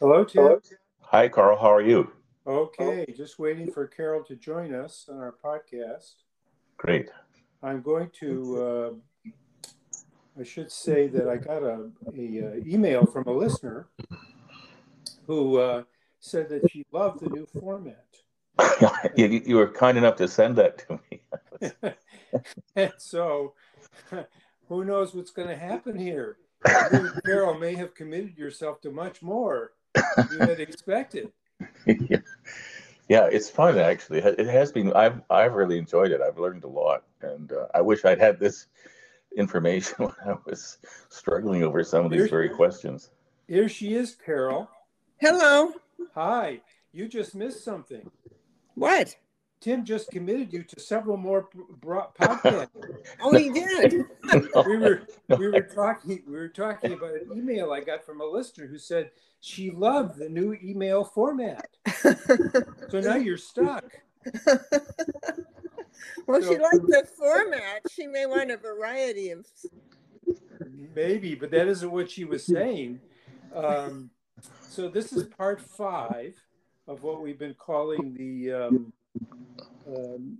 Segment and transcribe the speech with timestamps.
[0.00, 0.60] Hello, Tim.
[1.00, 1.58] Hi, Carl.
[1.58, 2.12] How are you?
[2.46, 6.14] Okay, just waiting for Carol to join us on our podcast.
[6.76, 7.10] Great.
[7.62, 9.00] I'm going to.
[9.26, 9.30] Uh,
[10.40, 13.88] I should say that I got a, a, uh, email from a listener
[15.26, 15.82] who uh,
[16.20, 18.06] said that she loved the new format.
[19.16, 21.92] you, you were kind enough to send that to me.
[22.76, 23.54] and so,
[24.68, 26.36] who knows what's going to happen here?
[27.24, 31.32] Carol may have committed yourself to much more than you had expected.
[31.86, 34.18] yeah, it's fun actually.
[34.18, 34.92] It has been.
[34.92, 36.20] I've I've really enjoyed it.
[36.20, 38.66] I've learned a lot, and uh, I wish I'd had this
[39.36, 43.10] information when I was struggling over some of these here, very questions.
[43.46, 44.68] Here she is, Carol.
[45.18, 45.72] Hello.
[46.14, 46.60] Hi.
[46.92, 48.10] You just missed something.
[48.74, 49.16] What?
[49.60, 51.48] Tim just committed you to several more
[51.80, 52.68] podcasts.
[53.20, 54.04] oh, he did.
[54.66, 55.02] we were
[55.36, 58.78] we were talking we were talking about an email I got from a listener who
[58.78, 61.68] said she loved the new email format.
[62.02, 63.84] so now you're stuck.
[66.26, 67.82] well, so, she liked the format.
[67.90, 69.46] She may want a variety of.
[70.94, 73.00] Maybe, but that isn't what she was saying.
[73.54, 74.10] Um,
[74.68, 76.34] so this is part five
[76.86, 78.92] of what we've been calling the um,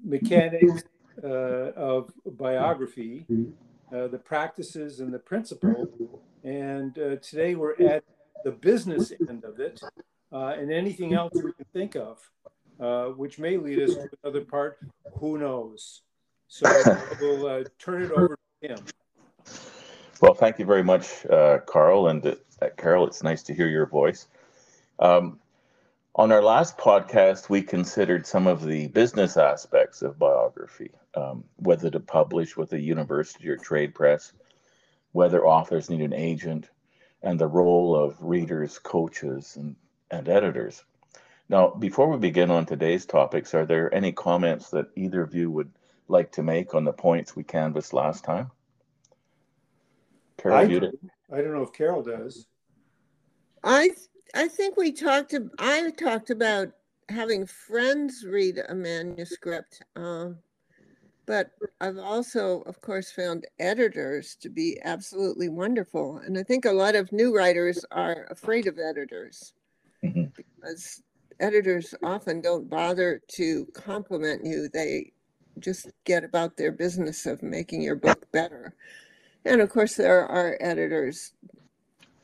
[0.04, 0.82] mechanics
[1.24, 3.26] uh, of biography,
[3.92, 5.88] uh, the practices and the principle.
[6.44, 8.04] And uh, today we're at
[8.44, 9.80] the business end of it,
[10.30, 12.18] and anything else we can think of,
[13.16, 14.78] which may lead us to another part.
[15.14, 16.02] Who knows?
[16.48, 16.66] So
[17.20, 18.78] we'll turn it over to him.
[20.20, 22.34] Well, thank you very much, uh, Carl and uh,
[22.76, 23.06] Carol.
[23.06, 24.26] It's nice to hear your voice.
[24.98, 25.38] Um,
[26.18, 31.88] on our last podcast, we considered some of the business aspects of biography, um, whether
[31.90, 34.32] to publish with a university or trade press,
[35.12, 36.68] whether authors need an agent,
[37.22, 39.76] and the role of readers, coaches, and,
[40.10, 40.82] and editors.
[41.48, 45.52] Now, before we begin on today's topics, are there any comments that either of you
[45.52, 45.70] would
[46.08, 48.50] like to make on the points we canvassed last time?
[50.36, 50.98] Carol, I, do.
[51.32, 52.46] I don't know if Carol does.
[53.62, 53.90] I
[54.34, 55.34] I think we talked.
[55.58, 56.72] I talked about
[57.08, 59.82] having friends read a manuscript.
[59.96, 60.38] Um,
[61.26, 61.50] but
[61.80, 66.18] I've also, of course, found editors to be absolutely wonderful.
[66.24, 69.52] And I think a lot of new writers are afraid of editors
[70.02, 70.24] mm-hmm.
[70.34, 71.02] because
[71.38, 74.70] editors often don't bother to compliment you.
[74.72, 75.12] They
[75.58, 78.74] just get about their business of making your book better.
[79.44, 81.32] And of course, there are editors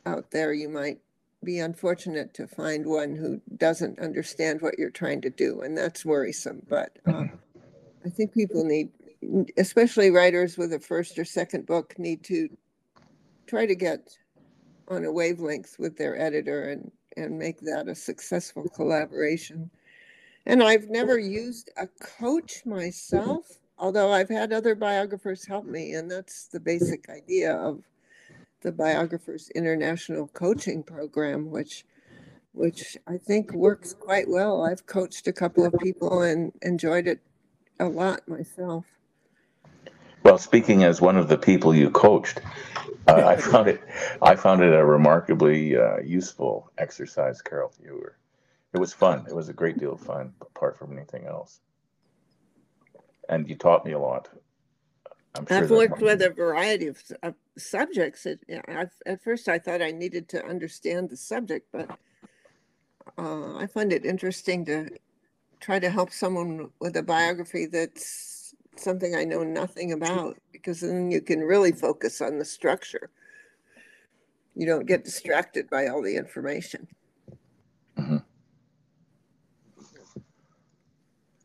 [0.07, 0.51] out there.
[0.51, 0.99] You might
[1.45, 6.03] be unfortunate to find one who doesn't understand what you're trying to do, and that's
[6.03, 6.61] worrisome.
[6.67, 7.25] But uh,
[8.05, 8.89] I think people need,
[9.57, 12.49] especially writers with a first or second book, need to
[13.47, 14.17] try to get
[14.87, 19.69] on a wavelength with their editor and, and make that a successful collaboration.
[20.45, 26.09] And I've never used a coach myself, although I've had other biographers help me, and
[26.09, 27.81] that's the basic idea of
[28.65, 31.85] the biographer's international coaching program, which
[32.51, 34.63] which I think works quite well.
[34.63, 37.19] I've coached a couple of people and enjoyed it
[37.79, 38.85] a lot myself.
[40.23, 42.39] Well, speaking as one of the people you coached,
[43.07, 43.81] uh, I found it
[44.21, 47.71] I found it a remarkably uh, useful exercise, Carol.
[47.83, 48.17] You were
[48.73, 49.25] it was fun.
[49.29, 51.61] It was a great deal of fun, apart from anything else.
[53.29, 54.27] And you taught me a lot.
[55.35, 57.03] Sure I've worked with a variety of,
[57.57, 58.25] subjects.
[58.25, 58.39] It,
[59.05, 61.89] at first, I thought I needed to understand the subject, but
[63.17, 64.89] uh, I find it interesting to
[65.59, 71.11] try to help someone with a biography that's something I know nothing about because then
[71.11, 73.09] you can really focus on the structure.
[74.55, 76.87] You don't get distracted by all the information.
[77.97, 78.17] Mm-hmm.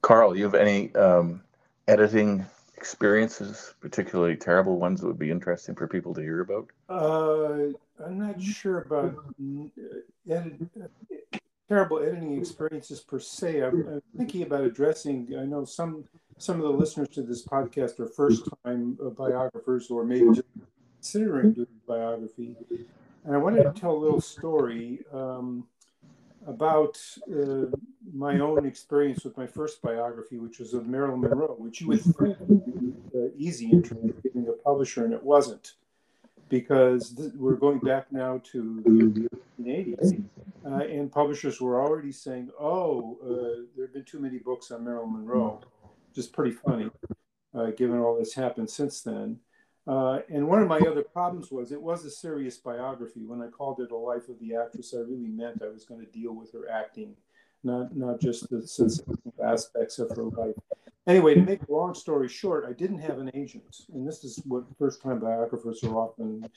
[0.02, 1.42] Carl, you have any um,
[1.86, 2.46] editing
[2.80, 6.70] experiences, particularly terrible ones that would be interesting for people to hear about?
[6.88, 9.22] Uh, I'm not sure about
[10.32, 10.86] uh,
[11.68, 13.60] terrible editing experiences per se.
[13.60, 15.28] I'm, I'm, thinking about addressing.
[15.38, 16.04] I know some
[16.38, 20.48] some of the listeners to this podcast are first time biographers or maybe just
[20.96, 22.56] considering doing biography.
[23.24, 25.66] And I wanted to tell a little story um,
[26.46, 27.00] about
[27.30, 27.66] uh,
[28.12, 32.02] my own experience with my first biography, which was of Marilyn Monroe, which you would
[32.02, 32.36] think
[33.14, 35.74] uh, easy in terms of getting a publisher, and it wasn't
[36.48, 39.28] because th- we're going back now to the
[39.62, 40.24] 1980s,
[40.66, 44.84] uh, and publishers were already saying, "Oh, uh, there have been too many books on
[44.84, 45.60] Marilyn Monroe,"
[46.14, 46.90] just pretty funny,
[47.54, 49.38] uh, given all that's happened since then.
[49.90, 53.24] Uh, and one of my other problems was it was a serious biography.
[53.24, 56.00] When I called it a life of the actress, I really meant I was going
[56.00, 57.16] to deal with her acting,
[57.64, 60.54] not not just the sensitive aspects of her life.
[61.08, 64.40] Anyway, to make a long story short, I didn't have an agent, and this is
[64.46, 66.48] what first-time biographers are often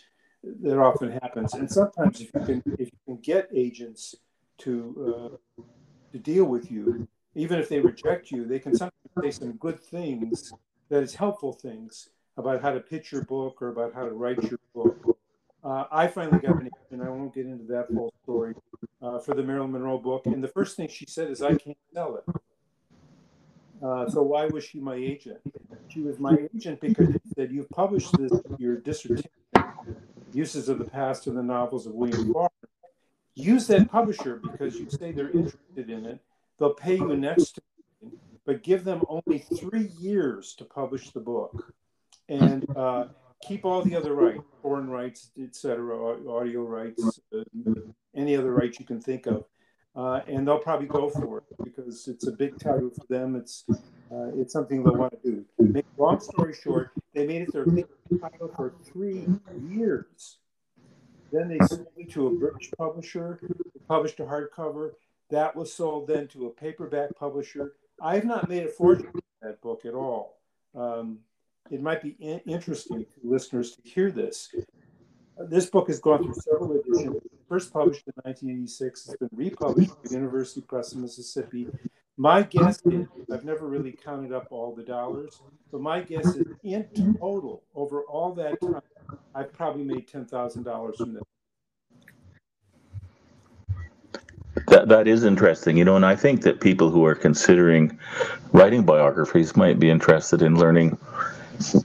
[0.61, 1.55] that often happens.
[1.55, 4.13] And sometimes, if you can if you can get agents
[4.59, 4.75] to
[5.09, 5.63] uh,
[6.11, 8.93] to deal with you, even if they reject you, they can sometimes
[9.23, 10.53] say some good things
[10.89, 14.41] that is helpful things about how to pitch your book or about how to write
[14.43, 15.17] your book.
[15.63, 17.07] Uh, I finally got an agent.
[17.07, 18.53] I won't get into that whole story
[19.01, 20.25] uh, for the Marilyn Monroe book.
[20.25, 22.35] And the first thing she said is, "I can't sell it."
[23.81, 25.39] Uh, so why was she my agent?
[25.89, 29.29] She was my agent because she said you've published this, your dissertation,
[30.33, 32.69] uses of the past in the novels of William Faulkner.
[33.35, 36.19] Use that publisher because you say they're interested in it.
[36.59, 37.59] They'll pay you next
[38.45, 41.72] but give them only three years to publish the book
[42.33, 43.05] and uh,
[43.41, 45.95] keep all the other rights, foreign rights, etc.,
[46.29, 47.43] audio rights, uh,
[48.15, 49.45] any other rights you can think of.
[49.95, 53.35] Uh, and they'll probably go for it because it's a big title for them.
[53.35, 55.45] It's uh, it's something they'll want to do.
[55.59, 57.85] Make long story short, they made it their big
[58.19, 59.27] title for three
[59.69, 60.39] years.
[61.31, 63.39] Then they sold it to a British publisher,
[63.87, 64.91] published a hardcover.
[65.29, 67.73] That was sold then to a paperback publisher.
[68.01, 70.39] I have not made a fortune in that book at all.
[70.75, 71.19] Um,
[71.71, 74.53] it might be in- interesting to listeners to hear this.
[75.39, 77.21] Uh, this book has gone through several editions.
[77.47, 81.67] First published in 1986, it's been republished by University Press in Mississippi.
[82.17, 86.45] My guess is, I've never really counted up all the dollars, but my guess is
[86.63, 88.81] in total, over all that time,
[89.33, 91.23] I've probably made $10,000 from this.
[94.67, 97.97] That that is interesting, you know, and I think that people who are considering
[98.51, 100.97] writing biographies might be interested in learning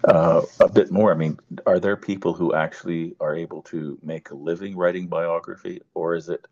[0.04, 1.12] uh, a bit more.
[1.12, 5.82] I mean, are there people who actually are able to make a living writing biography,
[5.94, 6.46] or is it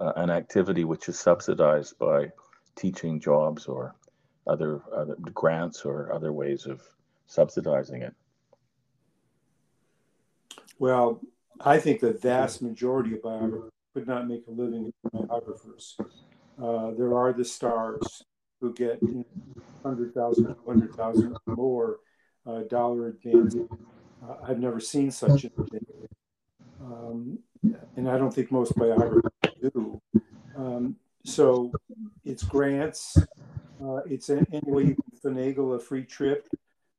[0.00, 2.30] uh, an activity which is subsidized by
[2.76, 3.94] teaching jobs or
[4.46, 6.82] other, other grants or other ways of
[7.26, 8.14] subsidizing it?
[10.78, 11.20] Well,
[11.60, 15.96] I think the vast majority of biographers could not make a living as biographers.
[16.60, 18.24] Uh, there are the stars
[18.60, 19.24] who get you know,
[19.82, 21.98] 100,000, 200,000 more
[22.68, 23.56] dollar advance.
[24.22, 25.86] Uh, I've never seen such a thing.
[26.80, 27.38] Um,
[27.96, 29.22] and I don't think most biographers
[29.60, 30.00] do.
[30.56, 31.72] Um, so
[32.24, 33.16] it's grants.
[33.82, 36.48] Uh, it's any way you can finagle a free trip,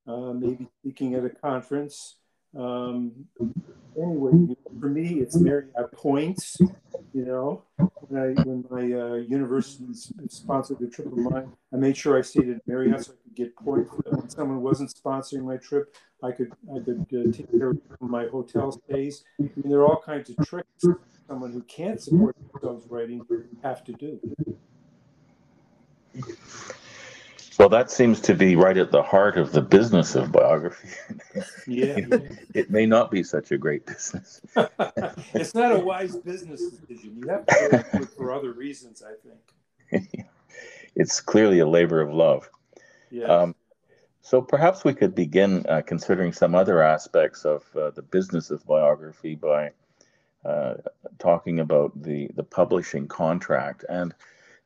[0.07, 2.17] uh, maybe speaking at a conference.
[2.57, 3.25] Um,
[3.97, 6.57] anyway, for me, it's Marriott points.
[7.13, 7.63] You know,
[8.07, 9.85] when I when my uh, university
[10.29, 13.35] sponsored the trip of mine, I made sure I stayed at Marriott so I could
[13.35, 13.89] get points.
[14.05, 18.27] When someone wasn't sponsoring my trip, I could I could uh, take care of my
[18.27, 19.23] hotel stays.
[19.39, 20.85] I mean, there are all kinds of tricks
[21.27, 23.21] someone who can't support themselves writing
[23.63, 24.19] have to do.
[27.63, 30.89] Well, that seems to be right at the heart of the business of biography.
[31.65, 31.95] Yeah.
[32.53, 34.41] it may not be such a great business.
[35.33, 37.15] it's not a wise business decision.
[37.15, 39.13] You have to do it for other reasons, I
[39.95, 40.25] think.
[40.95, 42.49] it's clearly a labor of love.
[43.09, 43.27] Yeah.
[43.27, 43.55] Um,
[44.21, 48.65] so perhaps we could begin uh, considering some other aspects of uh, the business of
[48.65, 49.71] biography by
[50.43, 50.73] uh,
[51.17, 54.13] talking about the the publishing contract and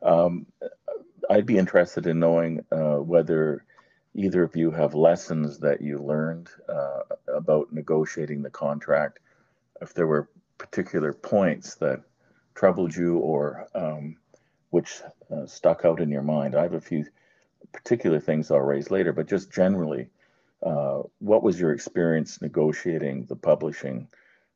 [0.02, 0.48] um,
[1.30, 3.66] I'd be interested in knowing uh, whether
[4.16, 9.20] either of you have lessons that you learned uh, about negotiating the contract,
[9.82, 12.02] if there were particular points that
[12.56, 14.16] troubled you or um,
[14.72, 16.56] which uh, stuck out in your mind.
[16.56, 17.06] I have a few
[17.72, 20.08] particular things I'll raise later, but just generally,
[20.64, 24.08] uh, what was your experience negotiating the publishing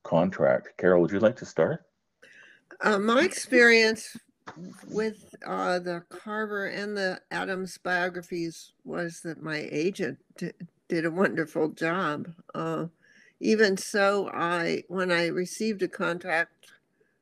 [0.03, 0.69] contract?
[0.77, 1.85] Carol, would you like to start?
[2.81, 4.17] Uh, my experience
[4.87, 10.51] with uh, the Carver and the Adams biographies was that my agent d-
[10.87, 12.27] did a wonderful job.
[12.53, 12.87] Uh,
[13.39, 16.67] even so, I when I received a contract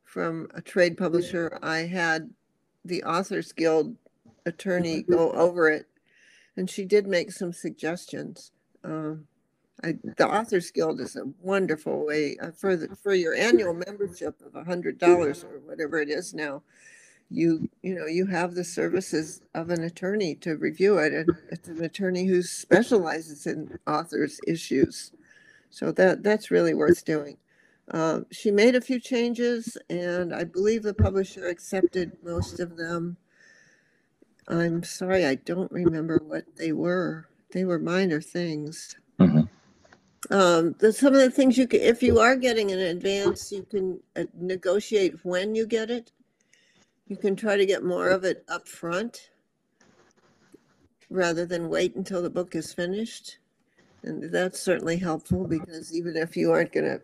[0.03, 2.31] from a trade publisher, I had
[2.83, 3.95] the Authors Guild
[4.45, 5.85] attorney go over it,
[6.57, 8.51] and she did make some suggestions.
[8.83, 9.27] Um,
[9.83, 14.41] I, the Authors Guild is a wonderful way uh, for the, for your annual membership
[14.45, 16.63] of a hundred dollars or whatever it is now
[17.29, 21.67] you you know you have the services of an attorney to review it and it's
[21.67, 25.11] an attorney who specializes in authors issues.
[25.69, 27.37] So that that's really worth doing.
[27.91, 33.17] Uh, she made a few changes and i believe the publisher accepted most of them.
[34.47, 37.27] I'm sorry i don't remember what they were.
[37.51, 38.95] They were minor things.
[39.19, 39.49] Mhm.
[40.31, 43.63] Um, the, some of the things you can, if you are getting an advance, you
[43.63, 46.11] can uh, negotiate when you get it.
[47.09, 49.31] You can try to get more of it up front
[51.09, 53.39] rather than wait until the book is finished.
[54.03, 57.01] And that's certainly helpful because even if you aren't going to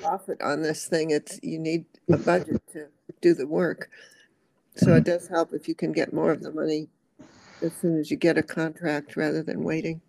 [0.00, 2.86] profit on this thing, it's you need a budget to
[3.20, 3.90] do the work.
[4.76, 6.88] So it does help if you can get more of the money
[7.60, 10.00] as soon as you get a contract rather than waiting.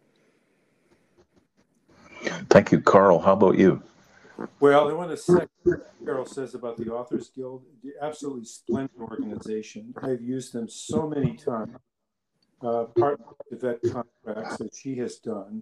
[2.51, 3.19] Thank you, Carl.
[3.19, 3.81] How about you?
[4.59, 5.49] Well, I want to second
[6.03, 7.63] Carol says about the Authors Guild.
[8.01, 9.93] Absolutely splendid organization.
[10.01, 11.77] I've used them so many times.
[12.61, 13.19] Uh, part
[13.51, 15.61] the vet contracts that she has done.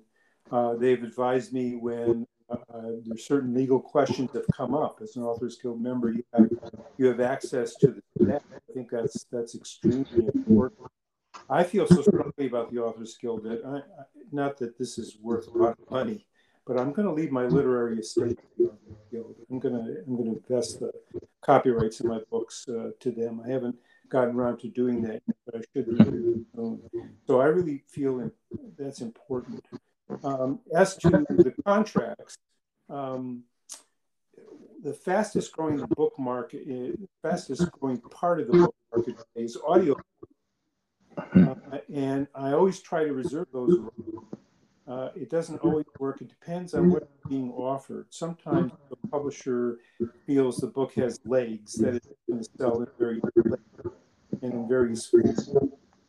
[0.51, 2.58] Uh, they've advised me when uh,
[3.04, 5.00] there's certain legal questions that come up.
[5.01, 6.50] As an Authors Guild member, you have
[6.98, 8.44] you have access to the net.
[8.54, 10.92] I think that's that's extremely important.
[11.50, 13.82] I feel so strongly about the Authors Guild that I,
[14.32, 16.28] not that this is worth a lot of money,
[16.65, 18.39] but I'm going to leave my literary estate.
[18.60, 20.91] I'm going to I'm going to invest the
[21.41, 23.41] copyrights in my books uh, to them.
[23.46, 23.75] I haven't
[24.10, 26.46] gotten around to doing that, but I should soon.
[27.27, 28.32] So I really feel
[28.77, 29.63] that's important.
[30.24, 32.38] Um, as to the contracts,
[32.89, 33.44] um,
[34.84, 39.96] the fastest growing book market, uh, fastest growing part of the book market is audio.
[41.18, 41.56] Uh,
[41.94, 43.80] and I always try to reserve those.
[44.88, 46.22] Uh, it doesn't always work.
[46.22, 48.08] It depends on what's being offered.
[48.10, 49.78] Sometimes the publisher
[50.26, 53.22] feels the book has legs that it's going to sell in very
[54.42, 55.56] and in various schools.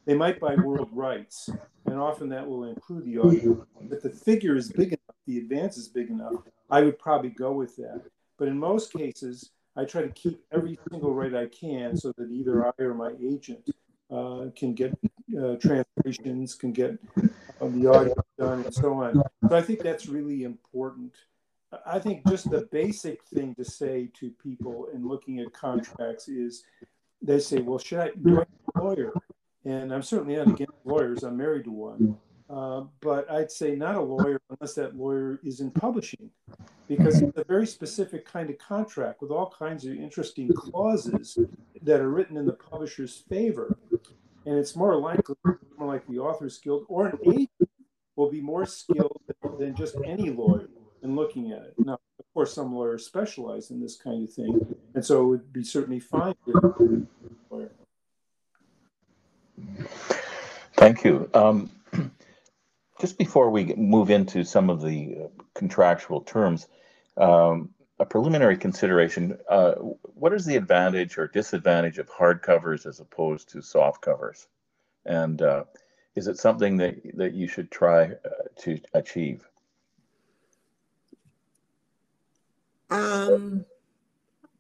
[0.05, 1.49] They might buy world rights,
[1.87, 3.67] and often that will include the audio.
[3.83, 6.35] But the figure is big enough, the advance is big enough,
[6.71, 8.03] I would probably go with that.
[8.39, 12.31] But in most cases, I try to keep every single right I can so that
[12.31, 13.69] either I or my agent
[14.11, 14.93] uh, can get
[15.39, 16.99] uh, translations, can get
[17.63, 19.23] uh, the audio done, and so on.
[19.49, 21.15] So I think that's really important.
[21.87, 26.65] I think just the basic thing to say to people in looking at contracts is
[27.23, 29.13] they say, well, should I do a lawyer?
[29.65, 31.23] And I'm certainly not against lawyers.
[31.23, 32.19] I'm married to one.
[32.51, 36.29] Uh, but I'd say not a lawyer unless that lawyer is in publishing,
[36.87, 41.39] because it's a very specific kind of contract with all kinds of interesting clauses
[41.81, 43.79] that are written in the publisher's favor.
[44.45, 45.37] And it's more likely,
[45.79, 47.71] more like the Authors Guild or an agent
[48.17, 49.21] will be more skilled
[49.59, 50.69] than just any lawyer
[51.03, 51.75] in looking at it.
[51.79, 55.53] Now, of course, some lawyers specialize in this kind of thing, and so it would
[55.53, 56.35] be certainly fine.
[60.75, 61.31] Thank you.
[61.35, 61.71] Um,
[63.01, 66.67] just before we move into some of the uh, contractual terms,
[67.17, 67.71] um,
[68.03, 73.49] a preliminary consideration, uh, what is the advantage or disadvantage of hard covers as opposed
[73.51, 74.49] to soft covers?
[75.07, 75.65] And uh,
[76.17, 79.49] is it something that, that you should try uh, to achieve?
[82.91, 83.65] Um,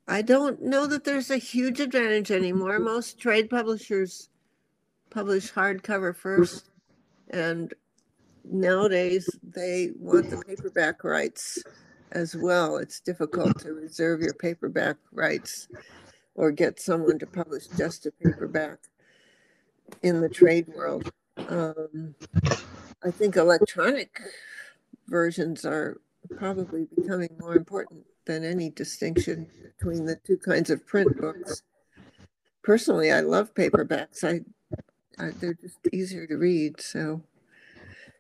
[0.06, 2.78] I don't know that there's a huge advantage anymore.
[2.78, 4.28] Most trade publishers
[5.10, 6.70] publish hardcover first,
[7.28, 7.74] and
[8.44, 11.58] nowadays they want the paperback rights
[12.12, 12.76] as well.
[12.76, 15.68] It's difficult to reserve your paperback rights
[16.34, 18.78] or get someone to publish just a paperback
[20.02, 21.10] in the trade world.
[21.48, 22.14] Um,
[23.04, 24.20] I think electronic
[25.08, 26.00] versions are
[26.38, 31.62] probably becoming more important than any distinction between the two kinds of print books.
[32.62, 34.22] Personally, I love paperbacks.
[34.22, 34.40] I,
[35.22, 37.22] I they're just easier to read, so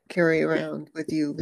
[0.08, 1.38] carry around with you.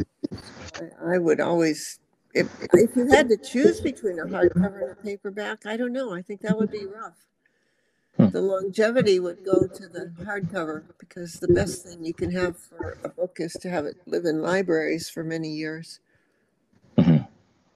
[0.75, 1.99] I, I would always,
[2.33, 6.13] if if you had to choose between a hardcover and a paperback, I don't know.
[6.13, 7.27] I think that would be rough.
[8.17, 8.29] Hmm.
[8.29, 12.97] The longevity would go to the hardcover because the best thing you can have for
[13.03, 15.99] a book is to have it live in libraries for many years.
[16.97, 17.27] Mhm.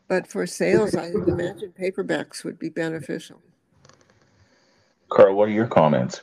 [0.07, 3.41] But for sales, I imagine paperbacks would be beneficial.
[5.09, 6.21] Carl, what are your comments?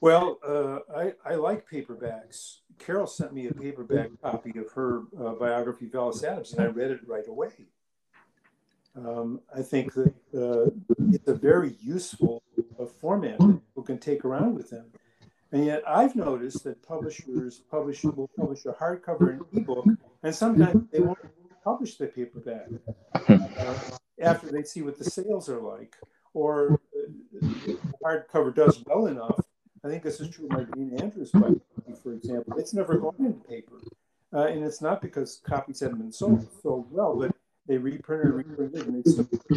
[0.00, 2.58] Well, uh, I, I like paperbacks.
[2.78, 6.90] Carol sent me a paperback copy of her uh, biography, Alice Adams, and I read
[6.90, 7.50] it right away.
[8.96, 10.70] Um, I think that uh,
[11.12, 12.42] it's a very useful
[12.80, 14.86] uh, format people can take around with them.
[15.52, 19.86] And yet, I've noticed that publishers publish will publish a hardcover and ebook,
[20.22, 21.18] and sometimes they won't
[21.62, 22.68] publish the paperback
[23.14, 23.78] uh,
[24.20, 25.94] after they see what the sales are like,
[26.34, 27.08] or uh,
[27.40, 29.38] the hardcover does well enough.
[29.84, 31.60] I think this is true of my Dana Andrews book,
[31.94, 32.58] for example.
[32.58, 33.80] It's never gone into paper,
[34.32, 37.34] uh, and it's not because copies haven't been sold so well, but
[37.66, 39.10] they reprinted, reprinted, and they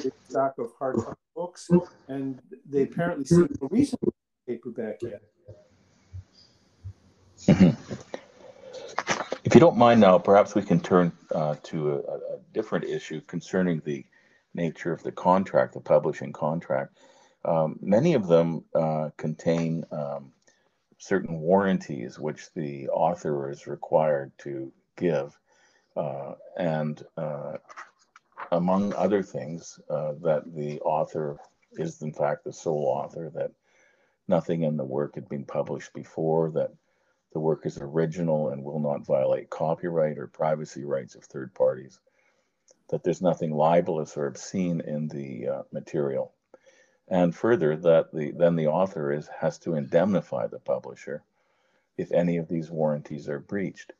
[0.08, 1.70] a stock of hardcover books,
[2.08, 4.14] and they apparently see no reason for
[4.48, 5.22] paperback yet.
[9.50, 13.22] If you don't mind now, perhaps we can turn uh, to a, a, different issue
[13.22, 14.06] concerning the
[14.54, 17.00] nature of the contract, the publishing contract.
[17.46, 20.34] Um, many of them uh, contain um,
[21.00, 25.38] certain warranties which the author is required to give.
[25.96, 27.54] Uh, and uh,
[28.52, 31.40] among other things, uh, that the author
[31.74, 33.52] is in fact the sole author, that
[34.28, 36.72] nothing in the work had been published before, that
[37.34, 42.00] the work is original and will not violate copyright or privacy rights of third parties,
[42.90, 46.34] that there's nothing libelous or obscene in the uh, material,
[47.10, 51.24] and further that the then the author is has to indemnify the publisher
[51.98, 53.94] if any of these warranties are breached.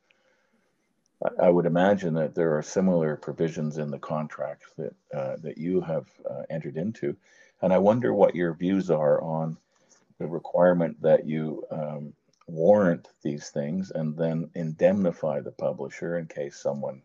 [1.24, 5.58] I, I would imagine that there are similar provisions in the contract that uh, that
[5.58, 7.16] you have uh, entered into,
[7.62, 9.58] and I wonder what your views are on
[10.20, 12.14] the requirement that you um,
[12.48, 17.02] warrant these things and then indemnify the publisher in case someone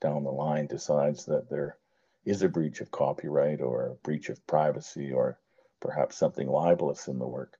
[0.00, 1.76] down the line decides that there
[2.24, 5.38] is a breach of copyright or a breach of privacy or
[5.80, 7.58] perhaps something libelous in the work.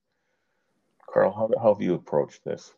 [1.13, 2.75] Carl, how, how have you approached this?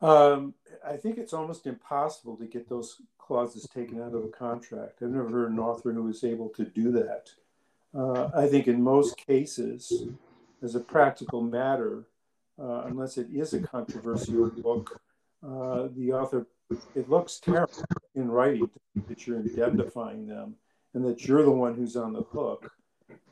[0.00, 5.00] Um, I think it's almost impossible to get those clauses taken out of a contract.
[5.00, 7.30] I've never heard an author who was able to do that.
[7.94, 10.08] Uh, I think in most cases,
[10.62, 12.04] as a practical matter,
[12.60, 15.00] uh, unless it is a controversial book,
[15.46, 16.46] uh, the author,
[16.94, 17.72] it looks terrible
[18.14, 18.68] in writing
[19.08, 20.54] that you're indemnifying them
[20.94, 22.70] and that you're the one who's on the hook.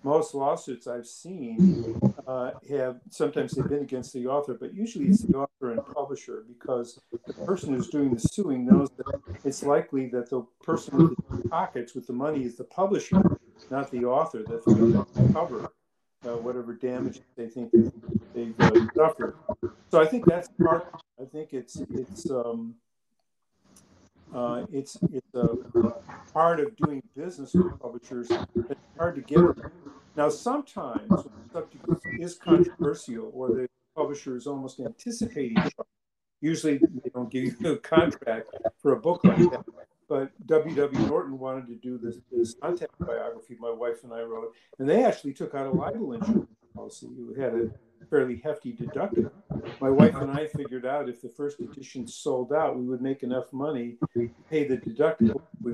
[0.02, 5.22] Most lawsuits I've seen uh, have sometimes they've been against the author, but usually it's
[5.22, 10.06] the author and publisher because the person who's doing the suing knows that it's likely
[10.08, 13.22] that the person with the pockets with the money is the publisher,
[13.70, 15.70] not the author that's going to cover
[16.26, 17.70] uh, whatever damage they think
[18.34, 19.36] they've uh, suffered.
[19.90, 20.86] So I think that's part.
[21.20, 22.74] I think it's it's um,
[24.34, 25.48] uh, it's it's a
[26.32, 28.30] part of doing business with publishers.
[28.30, 29.40] It's hard to get.
[30.16, 31.84] Now, sometimes the subject
[32.18, 35.56] is controversial, or the publisher is almost anticipating.
[36.40, 39.64] Usually, they don't give you a contract for a book like that
[40.10, 41.06] but W.W.
[41.06, 45.04] Norton wanted to do this, this Sontag biography my wife and I wrote, and they
[45.04, 47.06] actually took out a libel insurance policy.
[47.30, 47.70] It had a
[48.08, 49.30] fairly hefty deductible.
[49.80, 53.22] My wife and I figured out if the first edition sold out, we would make
[53.22, 55.42] enough money to pay the deductible.
[55.62, 55.72] We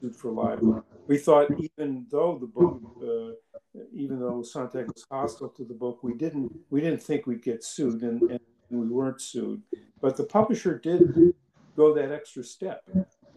[0.00, 0.84] sued for libel.
[1.06, 6.02] We thought even though the book, uh, even though Sontag was hostile to the book,
[6.02, 8.40] we didn't we didn't think we'd get sued, and, and
[8.70, 9.62] we weren't sued.
[10.00, 11.34] But the publisher did
[11.76, 12.82] go that extra step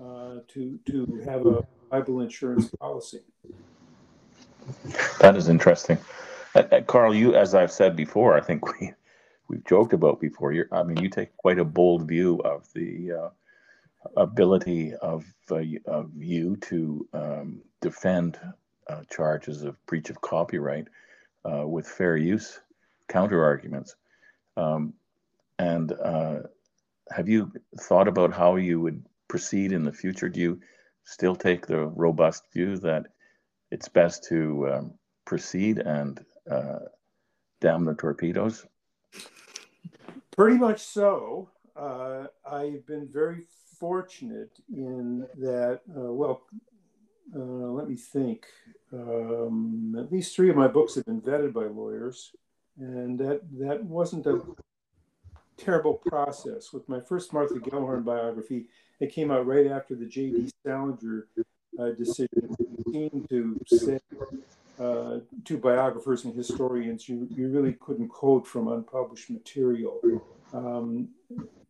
[0.01, 3.21] uh, to to have a libel insurance policy.
[5.19, 5.97] That is interesting,
[6.55, 7.13] uh, uh, Carl.
[7.13, 8.93] You, as I've said before, I think we
[9.47, 10.51] we've joked about before.
[10.51, 13.29] You're, I mean, you take quite a bold view of the uh,
[14.17, 18.39] ability of uh, of you to um, defend
[18.87, 20.87] uh, charges of breach of copyright
[21.43, 22.59] with fair use
[23.07, 23.95] counter arguments.
[24.57, 24.93] Um,
[25.57, 25.93] and
[27.11, 30.29] have you thought about how you would proceed in the future?
[30.29, 30.61] Do you
[31.03, 33.07] still take the robust view that
[33.69, 34.93] it's best to um,
[35.25, 36.79] proceed and uh,
[37.59, 38.65] damn the torpedoes?
[40.35, 41.49] Pretty much so.
[41.75, 43.43] Uh, I've been very
[43.79, 46.43] fortunate in that, uh, well,
[47.35, 48.45] uh, let me think.
[48.93, 52.31] Um, at least three of my books have been vetted by lawyers,
[52.77, 54.41] and that, that wasn't a
[55.57, 56.73] terrible process.
[56.73, 58.67] With my first Martha Gellhorn biography,
[58.99, 60.51] it came out right after the J.D.
[60.65, 61.27] Salinger
[61.79, 62.55] uh, decision.
[62.59, 63.99] It seemed to say
[64.81, 69.99] uh, to biographers and historians, you, you really couldn't quote from unpublished material.
[70.53, 71.09] Um,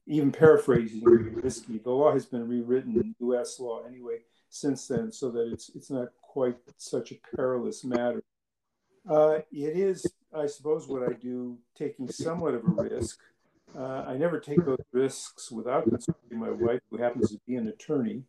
[0.08, 1.80] even paraphrasing risky.
[1.80, 3.60] The law has been rewritten, U.S.
[3.60, 4.20] law anyway,
[4.50, 8.24] since then, so that it's it's not quite such a perilous matter.
[9.08, 13.20] Uh, it is, I suppose, what I do, taking somewhat of a risk.
[13.78, 17.68] Uh, I never take those risks without consulting my wife, who happens to be an
[17.68, 18.24] attorney.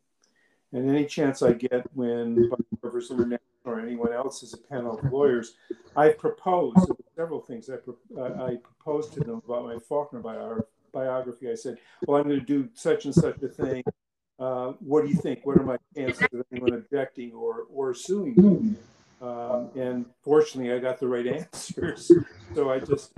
[0.73, 2.51] And any chance I get when
[2.83, 5.55] International or anyone else is a panel of lawyers,
[5.97, 6.75] I propose
[7.17, 7.71] several things.
[7.71, 11.51] I, pro- I proposed to them about my Faulkner bio- biography.
[11.51, 13.83] I said, Well, I'm going to do such and such a thing.
[14.39, 15.45] Uh, what do you think?
[15.45, 18.75] What are my chances of anyone objecting or, or suing me?
[19.21, 22.11] Um, and fortunately, I got the right answers.
[22.55, 23.15] So I just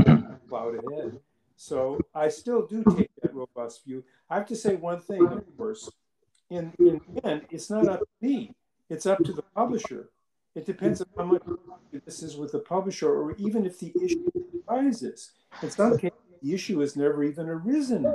[0.48, 1.18] plowed ahead.
[1.56, 4.04] So I still do take that robust view.
[4.28, 5.90] I have to say one thing, of course.
[6.50, 8.54] In, in the end, it's not up to me.
[8.90, 10.10] It's up to the publisher.
[10.54, 11.42] It depends on how much
[12.04, 14.30] this is with the publisher, or even if the issue
[14.68, 15.32] arises.
[15.62, 18.06] In some cases, the issue has never even arisen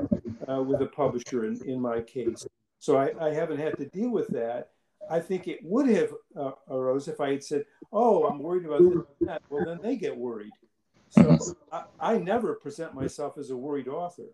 [0.47, 2.47] uh, with a publisher in, in my case.
[2.79, 4.69] So I, I haven't had to deal with that.
[5.09, 8.79] I think it would have uh, arose if I had said, "Oh, I'm worried about
[8.81, 10.51] this and that." Well, then they get worried.
[11.09, 11.37] So
[11.71, 14.27] I, I never present myself as a worried author.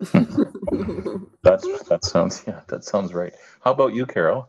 [1.42, 3.34] That's that sounds yeah, that sounds right.
[3.64, 4.48] How about you, Carol?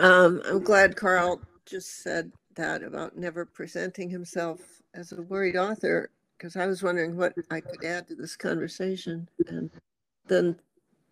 [0.00, 4.60] Um, I'm glad Carl just said that about never presenting himself
[4.94, 9.28] as a worried author because I was wondering what I could add to this conversation.
[9.48, 9.70] And
[10.26, 10.56] then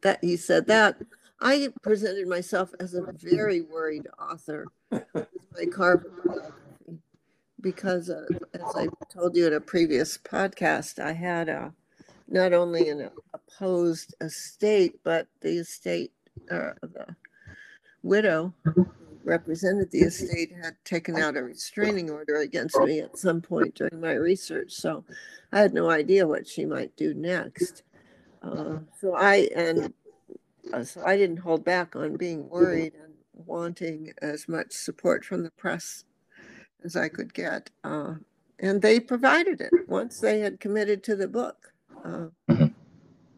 [0.03, 0.97] that he said that,
[1.41, 6.05] I presented myself as a very worried author with my car
[7.61, 11.73] because, uh, as I told you in a previous podcast, I had a
[12.29, 16.13] not only an opposed estate, but the estate,
[16.51, 17.17] uh, the
[18.03, 18.53] widow
[19.25, 24.01] represented the estate had taken out a restraining order against me at some point during
[24.01, 24.73] my research.
[24.73, 25.05] So
[25.53, 27.83] I had no idea what she might do next.
[28.43, 29.93] Uh, so I and
[30.73, 35.43] uh, so I didn't hold back on being worried and wanting as much support from
[35.43, 36.05] the press
[36.85, 37.71] as I could get.
[37.83, 38.15] Uh,
[38.59, 41.73] and they provided it once they had committed to the book.
[42.05, 42.75] Uh, Mhm.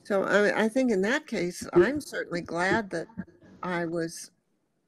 [0.05, 3.07] so I, I think in that case, I'm certainly glad that
[3.62, 4.31] I was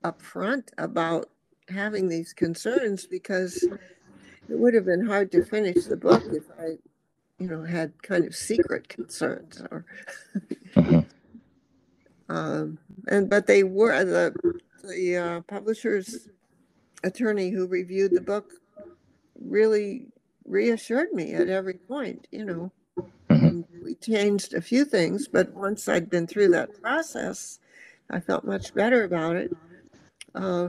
[0.05, 1.29] upfront about
[1.69, 6.79] having these concerns because it would have been hard to finish the book if I,
[7.39, 9.85] you know, had kind of secret concerns or.
[10.75, 11.07] Mhm.
[12.31, 14.35] Um, and but they were the
[14.85, 16.29] the uh, publisher's
[17.03, 18.53] attorney who reviewed the book
[19.41, 20.09] really
[20.45, 22.29] reassured me at every point.
[22.31, 22.73] You know,
[23.31, 23.43] Mhm.
[23.49, 27.61] And we changed a few things, but once I'd been through that process,
[28.11, 29.57] I felt much better about it.
[30.35, 30.69] Uh,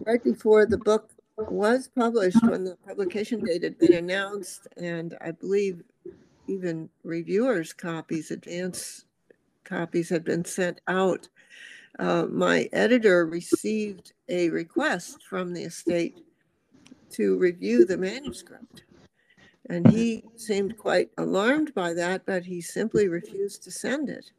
[0.00, 5.32] right before the book was published, when the publication date had been announced, and I
[5.32, 5.82] believe
[6.46, 9.04] even reviewers' copies, advance
[9.64, 11.28] copies, had been sent out,
[11.98, 16.18] uh, my editor received a request from the estate
[17.10, 18.84] to review the manuscript.
[19.68, 24.30] And he seemed quite alarmed by that, but he simply refused to send it.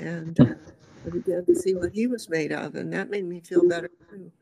[0.00, 0.36] And
[1.06, 3.90] I began to see what he was made of, and that made me feel better
[4.10, 4.32] too.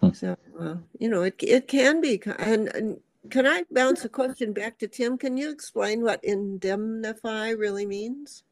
[0.00, 0.10] Hmm.
[0.12, 2.20] So, uh, you know, it, it can be.
[2.38, 5.16] And, and can I bounce a question back to Tim?
[5.16, 8.42] Can you explain what indemnify really means?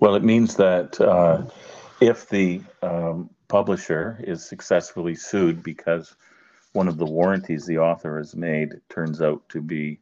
[0.00, 1.44] Well, it means that uh,
[2.00, 6.16] if the um, publisher is successfully sued because
[6.72, 10.00] one of the warranties the author has made turns out to be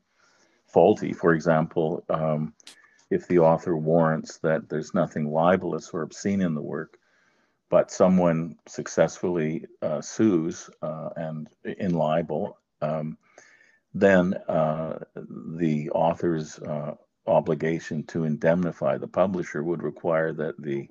[0.66, 2.54] faulty, for example, um,
[3.12, 6.98] if the author warrants that there's nothing libelous or obscene in the work,
[7.68, 13.18] but someone successfully uh, sues uh, and in libel, um,
[13.94, 16.94] then uh, the author's uh,
[17.26, 20.88] obligation to indemnify the publisher would require that the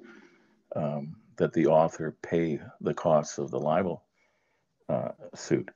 [0.76, 4.04] um, that the author pay the costs of the libel
[4.90, 5.70] uh, suit.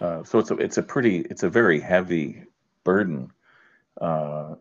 [0.00, 2.42] Uh, so it's a it's a pretty it's a very heavy
[2.82, 3.30] burden
[4.00, 4.56] uh,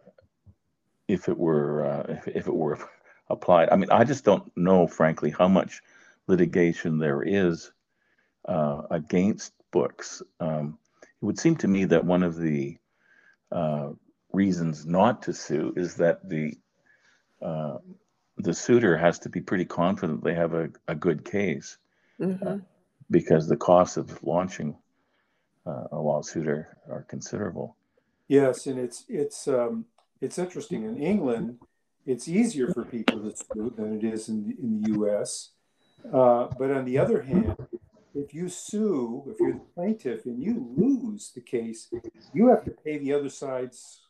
[1.12, 2.78] if it were uh, if, if it were
[3.30, 3.69] applied.
[3.69, 5.82] I mean, I just don't know, frankly, how much
[6.28, 7.71] litigation there is
[8.45, 10.21] uh, against books.
[10.39, 12.78] Um, it would seem to me that one of the
[13.52, 13.89] uh,
[14.32, 16.58] reasons not to sue is that the
[17.41, 17.78] uh,
[18.38, 21.78] the suitor has to be pretty confident they have a, a good case
[22.19, 22.62] Mhm.
[23.10, 24.78] because the costs of launching
[25.65, 27.76] uh, a lawsuit are, are considerable.
[28.28, 29.86] Yes, and it's it's um,
[30.22, 30.84] it's interesting.
[30.84, 31.58] In England,
[32.06, 35.50] it's easier for people to sue than it is in the, in the U.S.
[36.12, 37.56] Uh, but on the other hand,
[38.14, 41.90] if you sue, if you're the plaintiff and you lose the case,
[42.34, 44.02] you have to pay the other side's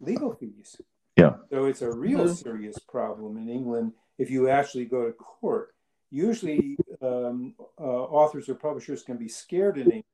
[0.00, 0.80] legal fees.
[1.16, 1.34] Yeah.
[1.50, 2.34] So it's a real Mhm.
[2.42, 5.74] serious problem in England if you actually go to court.
[6.10, 10.04] Usually, um, uh, authors or publishers can be scared in England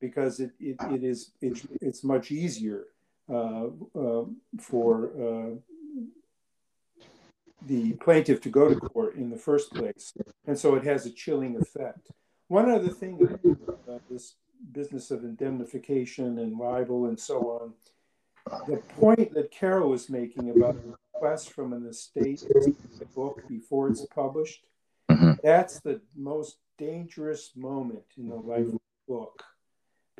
[0.00, 2.86] because it, it, it is it's, it's much easier
[4.58, 5.50] for uh,
[7.66, 10.12] the plaintiff to go to court in the first place,
[10.46, 12.10] and so it has a chilling effect.
[12.48, 13.14] One other thing
[13.84, 14.34] about this
[14.72, 17.74] business of indemnification and libel and so on,
[18.66, 23.42] the point that Carol was making about a request from an estate to the book
[23.48, 24.66] before it's published,
[25.10, 25.40] Mhm.
[25.42, 29.44] that's the most dangerous moment in the life of a book.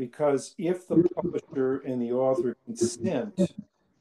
[0.00, 3.38] Because if the publisher and the author consent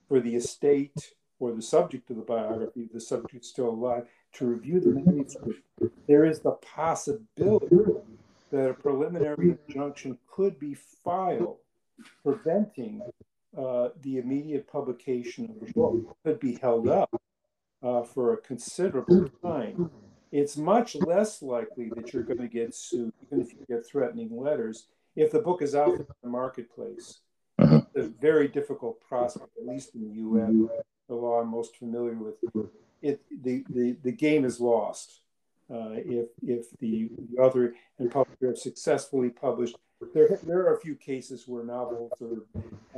[0.07, 4.79] for the estate or the subject of the biography, the subject's still alive, to review
[4.79, 5.59] the manuscript,
[6.07, 7.75] there is the possibility
[8.49, 11.57] that a preliminary injunction could be filed
[12.23, 13.01] preventing
[13.57, 17.09] uh, the immediate publication of the book could be held up
[17.83, 19.91] uh, for a considerable time.
[20.31, 24.29] It's much less likely that you're going to get sued, even if you get threatening
[24.31, 24.87] letters,
[25.19, 27.19] if the book is out in the marketplace.
[27.59, 27.85] Mhm.
[27.93, 30.53] It's a very difficult prospect, at least in the U.S.
[31.09, 32.35] the law I'm most familiar with.
[33.01, 35.21] It the the, the game is lost
[35.69, 39.75] uh, if if the, the author and publisher have successfully published.
[40.13, 42.35] There there are a few cases where novels or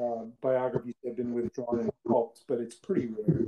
[0.03, 3.47] uh, biographies have been withdrawn and pulped, but it's pretty rare.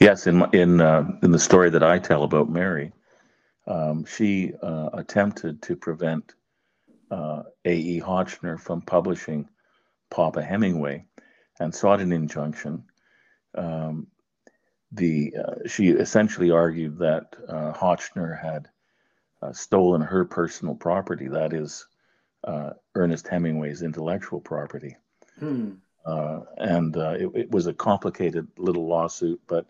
[0.00, 2.92] Yes, in my- in uh, in the story that I tell about Mary,
[3.68, 6.34] um, she uh, attempted to prevent
[7.14, 7.74] uh, A.
[7.74, 8.00] E.
[8.00, 9.48] Hotchner from publishing
[10.10, 11.06] Papa Hemingway,
[11.60, 12.84] and sought an injunction.
[13.56, 14.08] Um,
[14.92, 18.68] the uh, she essentially argued that uh, Hotchner had
[19.42, 21.86] uh, stolen her personal property, that is,
[22.44, 24.96] uh, Ernest Hemingway's intellectual property.
[25.38, 25.72] Hmm.
[26.06, 29.66] uh, and uh, it, it was a complicated little lawsuit, but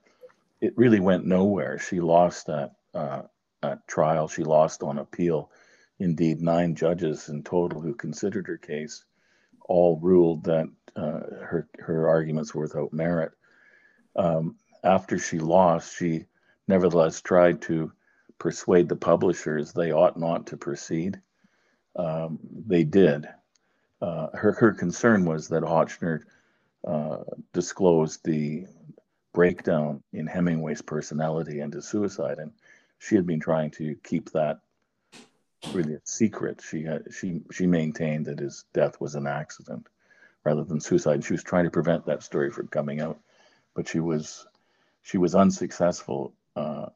[0.60, 1.78] it really went nowhere.
[1.78, 3.22] She lost at, uh,
[3.62, 4.28] at trial.
[4.28, 5.50] She lost on appeal.
[5.98, 9.04] Indeed, nine judges in total who considered her case
[9.66, 13.32] all ruled that uh, her her arguments were without merit.
[14.16, 16.26] Um, after she lost, she
[16.68, 17.92] nevertheless tried to
[18.38, 21.20] persuade the publishers they ought not to proceed.
[21.96, 23.28] Um, they did.
[24.00, 26.24] Uh, her her concern was that Hotchner
[26.86, 27.18] uh,
[27.52, 28.66] disclosed the
[29.32, 32.52] breakdown in Hemingway's personality and his suicide, and
[32.98, 34.58] she had been trying to keep that
[35.72, 36.62] really a secret.
[36.62, 39.88] She had she she maintained that his death was an accident
[40.44, 41.24] rather than suicide.
[41.24, 43.18] She was trying to prevent that story from coming out,
[43.74, 44.46] but she was
[45.02, 46.86] she was unsuccessful, uh,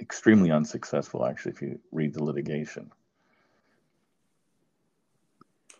[0.00, 1.24] extremely unsuccessful.
[1.24, 2.90] Actually, if you read the litigation.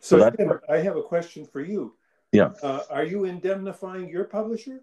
[0.01, 1.94] So, So that- I have a question for you.
[2.33, 2.53] Yeah.
[2.62, 4.81] Uh, are you indemnifying your publisher?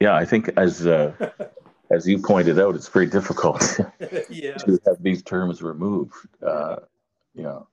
[0.00, 1.12] Yeah, I think as uh,
[1.90, 3.62] as you pointed out, it's very difficult
[4.30, 4.62] yes.
[4.64, 6.14] to have these terms removed.
[6.42, 6.76] Uh,
[7.34, 7.66] you know,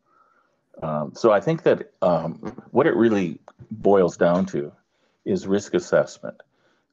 [0.82, 2.34] um, so I think that um,
[2.72, 3.40] what it really
[3.72, 4.72] boils down to
[5.26, 6.42] is risk assessment.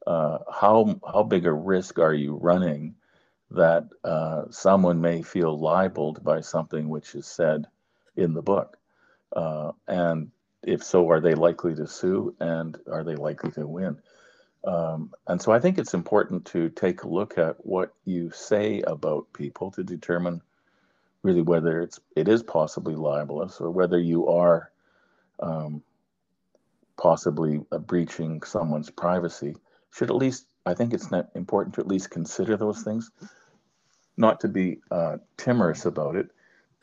[0.06, 2.94] Uh, how how big a risk are you running
[3.50, 7.66] that uh, someone may feel libeled by something which is said
[8.16, 8.78] in the book,
[9.36, 10.30] uh, and
[10.64, 13.96] if so, are they likely to sue, and are they likely to win?
[14.64, 18.80] Um, and so I think it's important to take a look at what you say
[18.82, 20.40] about people to determine
[21.22, 24.70] really whether it's it is possibly libelous or whether you are
[25.40, 25.82] um,
[26.96, 29.56] possibly uh, breaching someone's privacy.
[29.92, 33.10] Should at least I think it's important to at least consider those things,
[34.16, 36.30] not to be uh, timorous about it,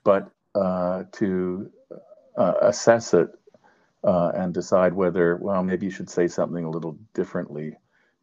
[0.03, 1.71] but uh, to
[2.35, 3.29] uh, assess it
[4.03, 7.75] uh, and decide whether, well, maybe you should say something a little differently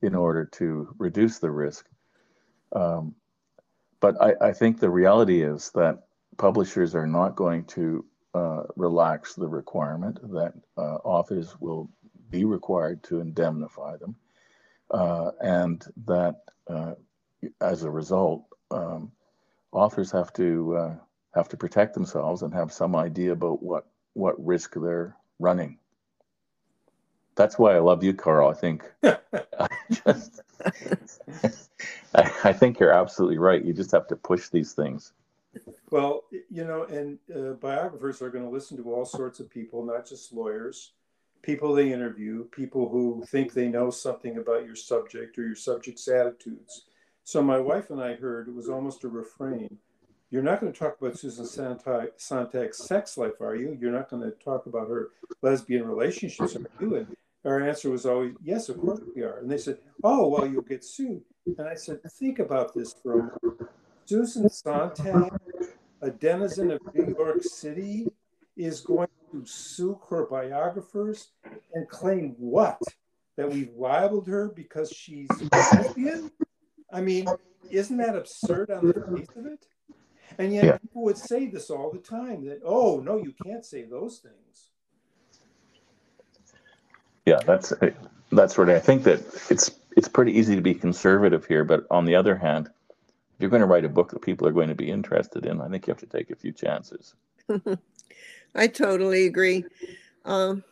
[0.03, 1.87] in order to reduce the risk.
[2.73, 3.15] Um,
[4.01, 6.05] but I, I, think the reality is that
[6.37, 11.91] publishers are not going to uh, relax the requirement that uh, authors will
[12.31, 14.17] be required to indemnify them,
[14.91, 16.37] uh, and that
[16.69, 16.95] uh,
[17.61, 19.13] as a result, um,
[19.73, 20.95] authors have to uh,
[21.35, 25.79] have to protect themselves and have some idea about what what risk they're running.
[27.35, 28.49] That's why I love you, Carl.
[28.49, 30.41] I think I, just,
[32.15, 33.63] I, I, think you're absolutely right.
[33.63, 35.13] You just have to push these things.
[35.91, 39.85] Well, you know, and uh, biographers are going to listen to all sorts of people,
[39.85, 40.93] not just lawyers,
[41.43, 46.09] people they interview, people who think they know something about your subject or your subject's
[46.09, 46.87] attitudes.
[47.25, 49.79] So my wife and I heard it was almost a refrain
[50.31, 53.77] you're not going to talk about Susan Sontag's sex life, are you?
[53.81, 55.11] You're not going to talk about her
[55.43, 56.97] lesbian relationships, are you?
[56.97, 59.39] And our answer was always, yes, of course we are.
[59.39, 61.23] And they said, oh, well, you'll get sued.
[61.59, 63.71] And I said, think about this for a moment.
[64.05, 65.33] Susan Sontag,
[66.03, 68.09] a denizen of New York City,
[68.57, 71.29] is going to sue her biographers
[71.75, 72.81] and claim what?
[73.37, 76.33] That we've libeled her because she's lesbian?
[76.93, 77.29] I mean,
[77.71, 79.67] isn't that absurd on the face of it?
[80.39, 80.79] And yet yeah.
[80.79, 84.69] people would say this all the time that, oh, no, you can't say those things.
[87.25, 87.73] Yeah, that's
[88.31, 89.21] that's what I think that
[89.51, 93.51] it's it's pretty easy to be conservative here, but on the other hand, if you're
[93.51, 95.87] going to write a book that people are going to be interested in, I think
[95.87, 97.15] you have to take a few chances.
[98.55, 99.65] I totally agree.
[100.25, 100.63] Um,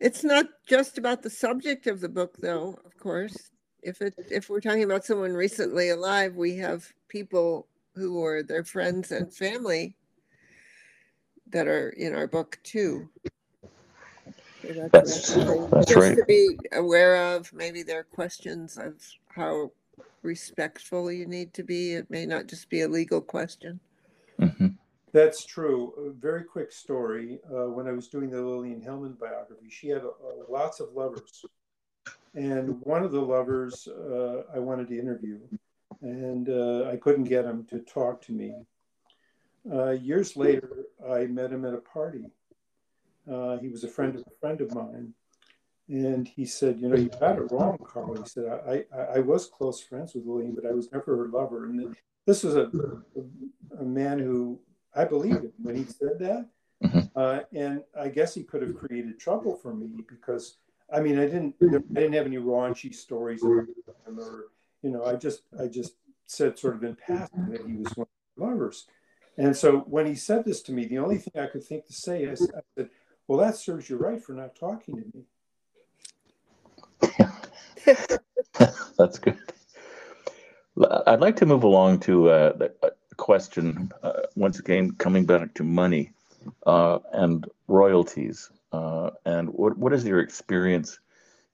[0.00, 2.78] it's not just about the subject of the book, though.
[2.84, 3.50] Of course,
[3.82, 8.64] if it if we're talking about someone recently alive, we have people who are their
[8.64, 9.96] friends and family
[11.50, 13.08] that are in our book too.
[14.62, 16.16] So That's- something that's just right.
[16.16, 18.94] To be aware of, maybe there are questions of
[19.28, 19.72] how
[20.22, 21.94] respectful you need to be.
[21.94, 23.80] It may not just be a legal question.
[24.38, 24.68] hmm
[25.12, 25.92] That's true.
[26.06, 27.40] A very quick story.
[27.50, 30.10] Uh, when I was doing the Lillian Hellman biography, she had uh,
[30.48, 31.44] lots of lovers.
[32.34, 35.40] And one of the lovers uh, I wanted to interview,
[36.02, 38.54] and uh, I couldn't get him to talk to me.
[39.70, 42.30] Uh, years later, I met him at a party.
[43.30, 45.12] Uh, he was a friend of a friend of mine.
[45.88, 48.14] And he said, You know, you got it wrong, Carl.
[48.14, 51.28] He said, I, I, I was close friends with Lillian, but I was never her
[51.28, 51.66] lover.
[51.66, 52.70] And this was a,
[53.16, 54.60] a, a man who
[54.94, 56.48] I believed him when he said that.
[56.82, 57.10] Mhm.
[57.14, 60.56] Uh, and I guess he could have created trouble for me because,
[60.92, 63.66] I mean, I didn't, I didn't have any raunchy stories about
[64.06, 64.46] him or,
[64.82, 65.94] you know, I just, I just
[66.26, 68.86] said sort of in passing that he was one of my lovers.
[69.36, 71.92] And so when he said this to me, the only thing I could think to
[71.92, 72.90] say is, I said,
[73.26, 75.24] well, that serves you right for not talking to me.
[78.98, 79.38] That's good.
[81.06, 85.54] I'd like to move along to uh, the uh, question, uh, once again, coming back
[85.54, 86.12] to money
[86.66, 88.50] uh, and royalties.
[88.72, 90.98] Uh, and what, what is your experience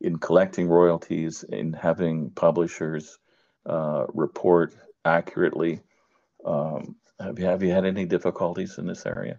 [0.00, 3.18] in collecting royalties, in having publishers
[3.66, 5.80] uh, report accurately?
[6.44, 9.38] Um, have, you, have you had any difficulties in this area?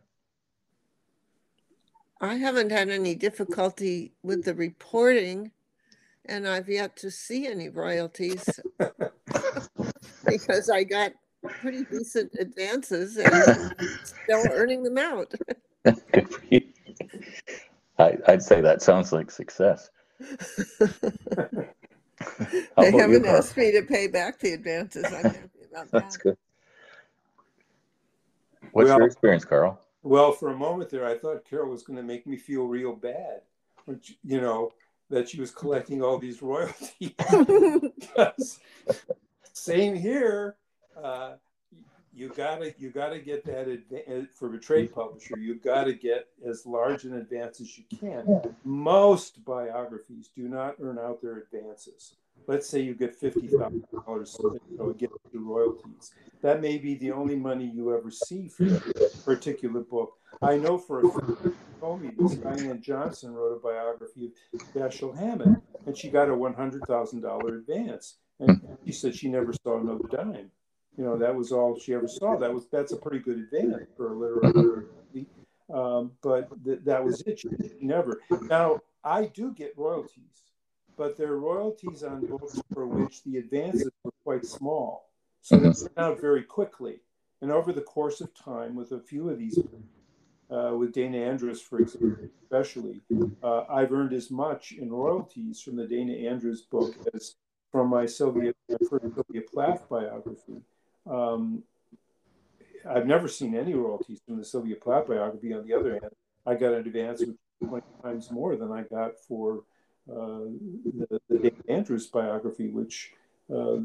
[2.19, 5.51] I haven't had any difficulty with the reporting,
[6.25, 8.59] and I've yet to see any royalties
[10.25, 11.13] because I got
[11.61, 15.33] pretty decent advances and still earning them out.
[16.11, 16.61] Good for you.
[17.99, 19.89] I, I'd say that sounds like success.
[20.19, 20.33] How
[22.83, 23.37] They haven't Carl?
[23.37, 25.05] asked me to pay back the advances.
[25.05, 25.39] I'm happy
[25.71, 26.23] about That's that.
[26.23, 26.37] good.
[28.71, 29.79] What's Well- your experience, Carl?
[30.03, 32.93] Well, for a moment there, I thought Carol was going to make me feel real
[32.93, 33.41] bad,
[33.85, 34.71] which, you know,
[35.09, 37.11] that she was collecting all these royalties.
[37.17, 38.59] Because
[39.53, 40.55] same here.
[40.95, 41.33] Uh,
[42.17, 45.37] you gotta you gotta get that adva- uh, for a trade publisher.
[45.37, 48.41] You gotta get as large an advance as you can.
[48.65, 52.15] Most biographies do not earn out their advances.
[52.47, 54.35] Let's say you get fifty thousand dollars,
[54.97, 56.11] get the royalties.
[56.41, 60.13] That may be the only money you ever see for that particular book.
[60.41, 65.17] I know for a fact, told me this Diane Johnson wrote a biography of Dashiell
[65.17, 69.53] Hammett, and she got a one hundred thousand dollar advance, and she said she never
[69.53, 70.51] saw another dime.
[70.97, 72.37] You know, that was all she ever saw.
[72.37, 74.85] That was that's a pretty good advance for a literary.
[75.71, 77.39] Um, but th- that was it.
[77.39, 77.49] She
[77.81, 78.21] never.
[78.43, 80.43] Now I do get royalties,
[80.95, 85.97] but they're royalties on books for which the advances were quite small, so they went
[85.97, 87.01] out very quickly.
[87.41, 89.59] And over the course of time, with a few of these,
[90.49, 93.01] uh, with Dana Andrews, for example, especially,
[93.43, 97.35] uh, I've earned as much in royalties from the Dana Andrews book as
[97.71, 100.63] from my Sylvia, my first Sylvia Plath biography.
[101.09, 101.63] Um,
[102.89, 105.53] I've never seen any royalties from the Sylvia Plath biography.
[105.53, 106.11] On the other hand,
[106.45, 107.35] I got an advance was
[107.67, 109.63] 20 times more than I got for
[110.09, 110.45] uh,
[110.85, 113.11] the, the Dana Andrews biography, which
[113.53, 113.77] uh,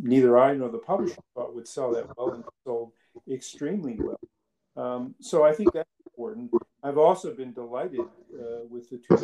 [0.00, 2.92] neither I nor the publisher thought would sell that well and sold
[3.30, 4.20] extremely well.
[4.76, 6.50] Um, so I think that's important.
[6.82, 9.16] I've also been delighted uh, with the two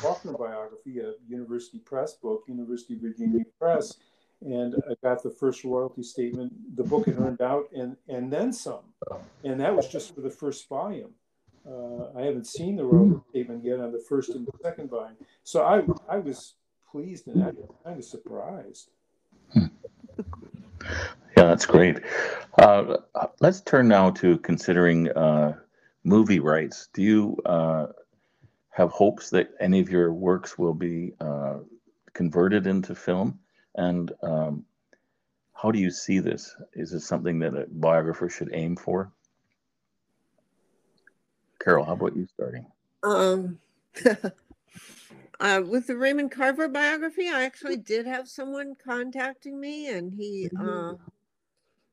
[0.00, 3.96] Faulkner biography, a University Press book, University of Virginia Press,
[4.42, 6.52] and I got the first royalty statement.
[6.76, 8.84] The book had earned out and and then some,
[9.44, 11.10] and that was just for the first volume.
[11.68, 15.16] Uh, I haven't seen the royalty statement yet on the first and the second volume,
[15.42, 15.82] so I
[16.14, 16.54] I was
[16.90, 17.42] pleased and
[17.84, 18.90] kind of surprised.
[21.36, 21.98] Yeah, that's great.
[22.58, 22.96] Uh,
[23.40, 25.54] let's turn now to considering uh,
[26.04, 26.88] movie rights.
[26.94, 27.88] Do you uh,
[28.70, 31.58] have hopes that any of your works will be uh,
[32.14, 33.38] converted into film?
[33.76, 34.64] And um,
[35.52, 36.54] how do you see this?
[36.74, 39.12] Is this something that a biographer should aim for?
[41.62, 42.66] Carol, how about you starting?
[43.02, 43.58] Um,
[45.40, 50.48] uh, with the Raymond Carver biography, I actually did have someone contacting me, and he
[50.58, 50.94] uh,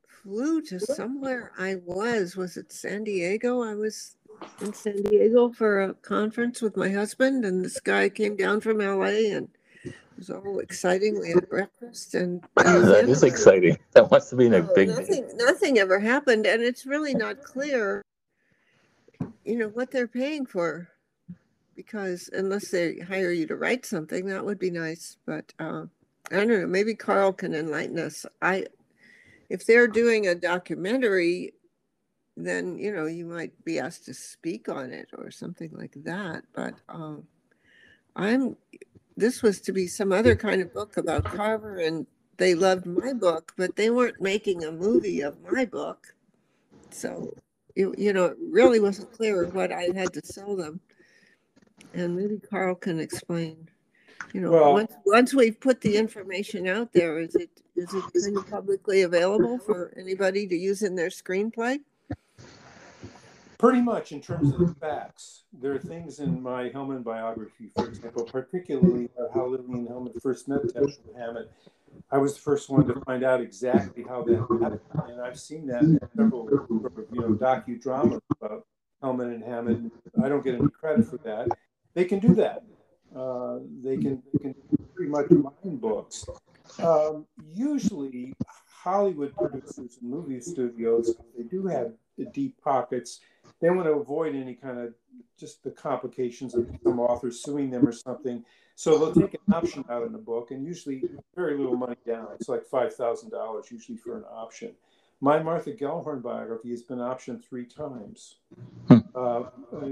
[0.05, 2.36] flew to somewhere I was.
[2.36, 3.63] Was it San Diego?
[3.63, 4.15] I was
[4.61, 8.79] in San Diego for a conference with my husband, and this guy came down from
[8.79, 9.49] LA, and
[10.18, 11.20] was all exciting.
[11.20, 13.09] We had breakfast, and that is was that it.
[13.09, 13.78] is exciting.
[13.93, 14.89] That must have been a No, big.
[14.89, 18.01] nothing nothing ever happened and it's really not clear
[19.45, 20.88] you know what they're paying for
[21.76, 25.84] because unless they hire you to write something that would be nice but uh,
[26.32, 28.66] i don't know maybe carl can enlighten us i
[29.49, 31.53] if they're doing a documentary
[32.38, 36.43] then you know you might be asked to speak on it or something like that
[36.53, 37.24] but um,
[38.16, 38.55] I'm
[39.18, 42.07] this was to be some other kind of book about Carver and
[42.38, 46.14] they loved my book, but they weren't making a movie of my book.
[46.89, 47.36] So
[47.76, 50.80] it, you know, it really wasn't clear what I had to sell them.
[51.93, 53.70] And maybe Carl can explain.
[54.34, 58.03] You know, Well- once once we've put the information out there, is it is it
[58.24, 61.80] kind of publicly available for anybody to use in their screenplay?
[63.64, 65.45] Pretty much in terms of the facts.
[65.53, 70.49] There are things in my Hellman biography, for example, particularly about how Lillian Hellman first
[70.49, 71.49] met Dashiell Hammett.
[72.11, 74.82] I was the first one to find out exactly how that happened,
[75.14, 76.49] and I've seen that in several
[77.14, 78.68] you know docudramas about
[79.01, 79.80] Hellman and Hammett.
[80.22, 81.47] I don't get any credit for that.
[81.93, 82.64] They can do that.
[83.16, 84.55] Uh, they can they can
[84.93, 86.26] pretty much mine books.
[86.80, 88.34] Um, usually,
[88.84, 91.93] Hollywood producers and movie studios they do have
[92.34, 93.21] deep pockets.
[93.61, 94.93] They want to avoid any kind of
[95.39, 98.43] just the complications of some author suing them or something.
[98.75, 101.03] So they'll take an option out in the book, and usually
[101.36, 102.27] very little money down.
[102.36, 104.73] It's like five thousand dollars usually for an option.
[105.21, 108.36] My Martha Gellhorn biography has been optioned three times.
[108.89, 108.97] Hmm.
[109.15, 109.89] Uh, uh,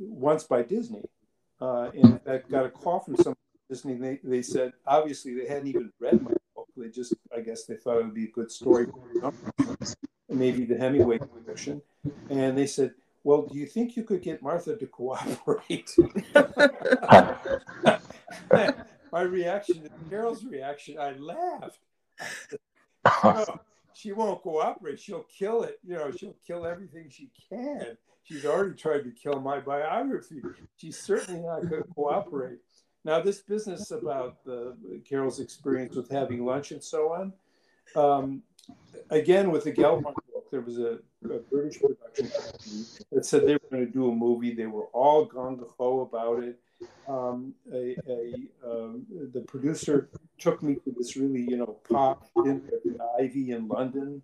[0.00, 1.04] once by Disney,
[1.60, 3.36] uh, and I got a call from some
[3.68, 3.94] Disney.
[3.94, 6.68] They, they said obviously they hadn't even read my book.
[6.76, 8.86] They just I guess they thought it would be a good story,
[10.28, 11.82] maybe the Hemingway collection,
[12.30, 12.94] and they said.
[13.24, 15.92] Well, do you think you could get Martha to cooperate?
[19.12, 21.80] My reaction Carol's reaction, I laughed.
[23.94, 25.00] She won't cooperate.
[25.00, 25.80] She'll kill it.
[25.84, 27.96] You know, she'll kill everything she can.
[28.24, 30.42] She's already tried to kill my biography.
[30.76, 32.58] She's certainly not going to cooperate.
[33.06, 34.38] Now, this business about
[35.08, 37.32] Carol's experience with having lunch and so on.
[37.94, 38.42] Um,
[39.10, 42.32] again, with the Gellhorn book, there was a, a British production
[43.12, 44.54] that said they were going to do a movie.
[44.54, 46.58] They were all gung ho about it.
[47.06, 48.34] Um, a, a
[48.68, 53.52] um, the producer took me to this really, you know, pop dinner at the Ivy
[53.52, 54.20] in London,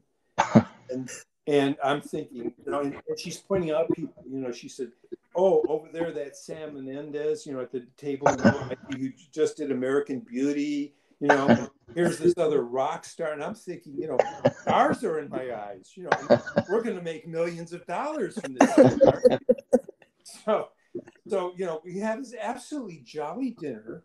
[0.91, 1.09] and
[1.47, 4.93] and I'm thinking, you know, and, and she's pointing out people, you know, she said,
[5.35, 8.29] "Oh, over there, that Sam Mendes, you know, at the table,
[8.91, 13.95] who just did American Beauty." You know, here's this other rock star, and I'm thinking,
[13.97, 14.19] you know,
[14.63, 15.93] stars are in my eyes.
[15.95, 18.75] You know, we're going to make millions of dollars from this.
[20.45, 20.69] so,
[21.29, 24.05] so you know, we had this absolutely jolly dinner,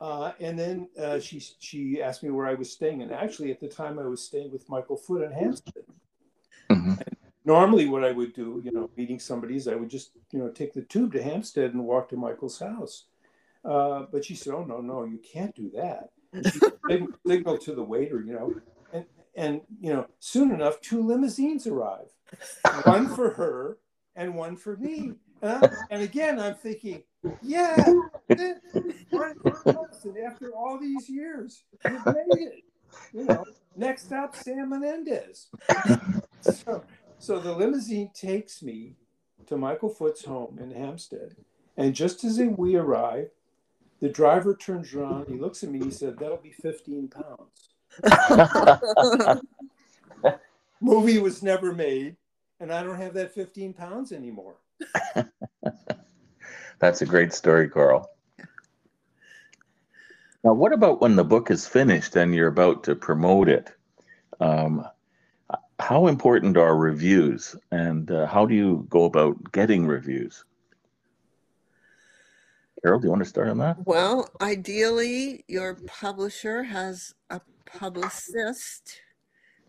[0.00, 3.60] uh, and then uh, she she asked me where I was staying, and actually at
[3.60, 5.84] the time I was staying with Michael Foot in Hampstead.
[6.70, 6.94] Mm-hmm.
[7.44, 10.50] Normally, what I would do, you know, meeting somebody is I would just, you know,
[10.50, 13.04] take the tube to Hampstead and walk to Michael's house.
[13.64, 16.10] Uh, but she said, "Oh no, no, you can't do that."
[16.52, 16.60] She
[17.26, 18.54] signaled to the waiter, you know,
[18.92, 19.04] and
[19.34, 22.08] and you know, soon enough, two limousines arrive,
[22.84, 23.78] one for her
[24.16, 25.12] and one for me.
[25.42, 27.02] And, and again, I'm thinking,
[27.42, 27.76] yeah,
[30.26, 32.64] after all these years, you made it.
[33.12, 33.44] You know,
[33.76, 35.48] next up, Sam Mendes.
[36.40, 36.84] So,
[37.18, 38.94] so the limousine takes me
[39.46, 41.36] to Michael Foot's home in Hampstead.
[41.76, 43.30] And just as we arrive,
[44.00, 47.68] the driver turns around, he looks at me, he said, That'll be 15 pounds.
[50.80, 52.16] Movie was never made,
[52.60, 54.56] and I don't have that 15 pounds anymore.
[56.78, 58.08] That's a great story, Carl.
[60.42, 63.70] Now, what about when the book is finished and you're about to promote it?
[64.40, 64.86] Um,
[65.80, 70.44] how important are reviews, and uh, how do you go about getting reviews?
[72.82, 73.76] Carol, do you want to start on that?
[73.84, 79.00] Well, ideally, your publisher has a publicist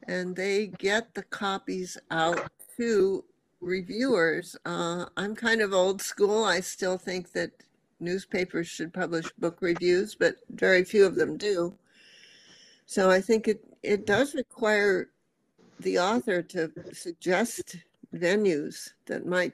[0.08, 3.24] and they get the copies out to
[3.60, 4.56] reviewers.
[4.66, 6.44] Uh, I'm kind of old school.
[6.44, 7.52] I still think that
[8.00, 11.76] newspapers should publish book reviews, but very few of them do.
[12.86, 15.10] So I think it, it does require
[15.82, 17.78] the author to suggest
[18.14, 19.54] venues that might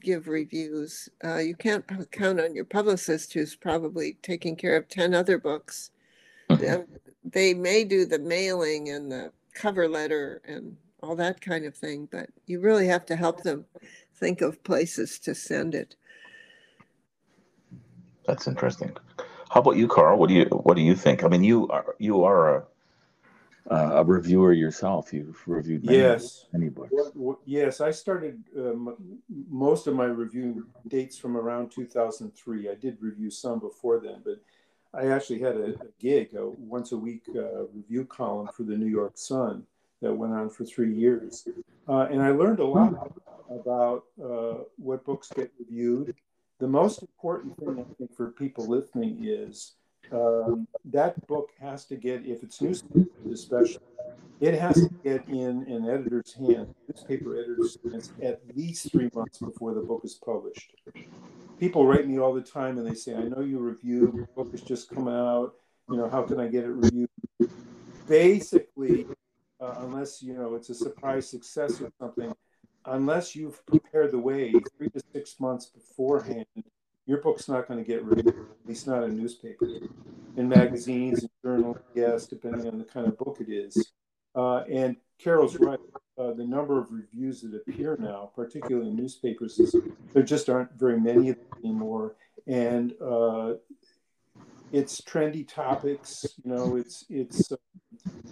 [0.00, 1.08] give reviews.
[1.24, 5.90] Uh, you can't count on your publicist who's probably taking care of 10 other books.
[6.50, 6.86] Mhm.
[7.24, 12.06] They may do the mailing and the cover letter and all that kind of thing,
[12.10, 13.64] but you really have to help them
[14.14, 15.96] think of places to send it.
[18.26, 18.96] That's interesting.
[19.50, 20.18] How about you, Carl?
[20.18, 21.24] What do you What do you think?
[21.24, 22.64] I mean, you are you are a
[23.66, 25.12] a reviewer yourself.
[25.12, 26.46] You've reviewed many, Yes.
[26.52, 26.92] many books.
[27.44, 28.96] Yes, I started um,
[29.48, 32.68] most of my review dates from around 2003.
[32.68, 34.40] I did review some before then, but
[34.92, 38.76] I actually had a, a gig, a once a week uh, review column for the
[38.76, 39.66] New York Sun
[40.02, 41.48] that went on for three years.
[41.88, 43.12] Uh, and I learned a lot
[43.50, 46.14] about uh, what books get reviewed
[46.60, 49.74] the most important thing I think for people listening is
[50.12, 53.80] um, that book has to get, if it's newspaper especially,
[54.40, 59.38] it has to get in an editor's hand, newspaper editor's hands, at least three months
[59.38, 60.74] before the book is published.
[61.58, 64.50] People write me all the time and they say, I know you review, the book
[64.50, 65.54] has just come out,
[65.88, 67.08] you know, how can I get it reviewed?
[68.08, 69.06] Basically,
[69.60, 72.32] uh, unless, you know, it's a surprise success or something,
[72.86, 76.46] unless you've prepared the way three to six months beforehand,
[77.06, 79.82] your book's not going to get reviewed, at least not in newspapers.
[80.36, 83.92] In magazines and journals, yes, depending on the kind of book it is.
[84.34, 85.78] Uh, and Carol's right.
[86.16, 89.74] Uh, the number of reviews that appear now, particularly in newspapers, is
[90.12, 92.14] there just aren't very many of them anymore.
[92.46, 93.54] And uh,
[94.72, 96.24] it's trendy topics.
[96.44, 97.56] You know, it's it's uh,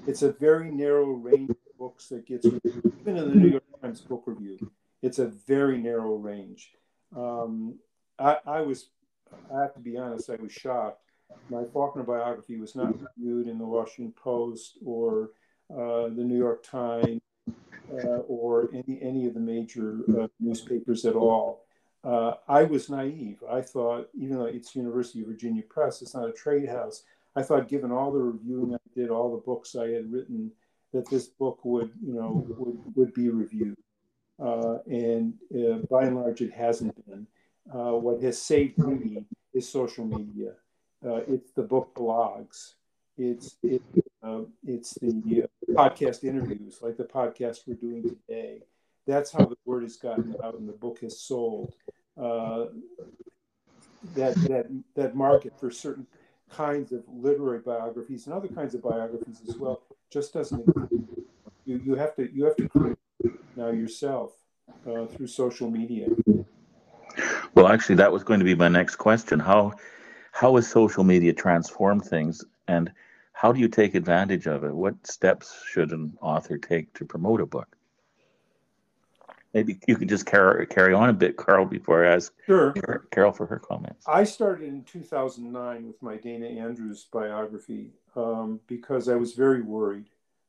[0.07, 2.93] it's a very narrow range of books that gets reviewed.
[3.01, 4.71] even in the New York Times Book Review.
[5.03, 6.71] It's a very narrow range.
[7.17, 7.79] Um,
[8.23, 8.89] I, I was,
[9.53, 11.01] I have to be honest, I was shocked.
[11.51, 15.31] My Faulkner biography was not reviewed in the Washington Post or
[15.71, 17.21] uh, the New York Times
[17.93, 21.65] uh, or any any of the major uh, newspapers at all.
[22.05, 23.43] Uh, I was naive.
[23.51, 27.05] I thought, even though it's University of Virginia Press, it's not a trade house.
[27.35, 30.51] I thought, given all the reviewing I did, all the books I had written,
[30.93, 33.77] that this book would, you know, would, would be reviewed.
[34.39, 37.27] Uh, and uh, by and large, it hasn't been.
[37.65, 40.53] What has saved me is social media.
[41.03, 42.75] it's the book blogs.
[43.19, 43.83] It's it,
[44.67, 48.63] it's the podcast interviews, like the podcast we're doing today.
[49.07, 51.75] That's how the word has gotten out and the book has sold.
[52.17, 52.67] Uh,
[54.15, 56.07] that that that market for certain
[56.51, 60.67] kinds of literary biographies and other kinds of biographies as well just doesn't
[61.65, 62.99] you you have to you have to create
[63.57, 64.33] now yourself
[64.87, 66.09] uh, through social media
[67.55, 69.73] well actually that was going to be my next question how
[70.33, 72.91] how has social media transformed things and
[73.33, 74.73] how do you take advantage of it?
[74.73, 77.77] What steps should an author take to promote a book?
[79.53, 82.73] Maybe you could just carry, carry on a bit, Carl, before I ask sure.
[83.11, 84.07] Carol for her comments.
[84.07, 90.07] I started in 2009 with my Dana Andrews biography um, because I was very worried.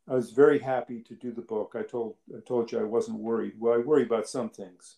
[0.08, 1.76] I was very happy to do the book.
[1.76, 3.54] I told I told you I wasn't worried.
[3.60, 4.98] Well, I worry about some things.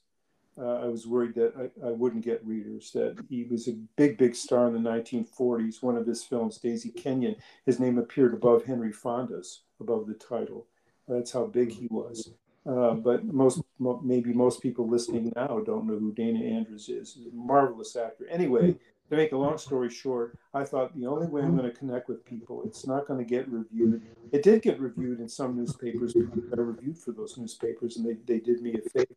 [0.58, 4.18] Uh, I was worried that I, I, wouldn't get readers, that he was a big,
[4.18, 5.84] big star in the 1940s.
[5.84, 7.36] One of his films, Daisy Kenyon,
[7.66, 10.66] his name appeared above Henry Fonda's, above the title.
[11.10, 12.32] That's how big he was.
[12.66, 13.62] Uh, but most,
[14.02, 17.18] maybe most people listening now don't know who Dana Andrews is.
[17.18, 18.26] A marvelous actor.
[18.30, 18.76] Anyway,
[19.10, 22.08] to make a long story short, I thought the only way I'm going to connect
[22.08, 24.02] with people, it's not going to get reviewed.
[24.32, 26.16] It did get reviewed in some newspapers.
[26.16, 29.14] I reviewed for those newspapers, and they, they did me a favor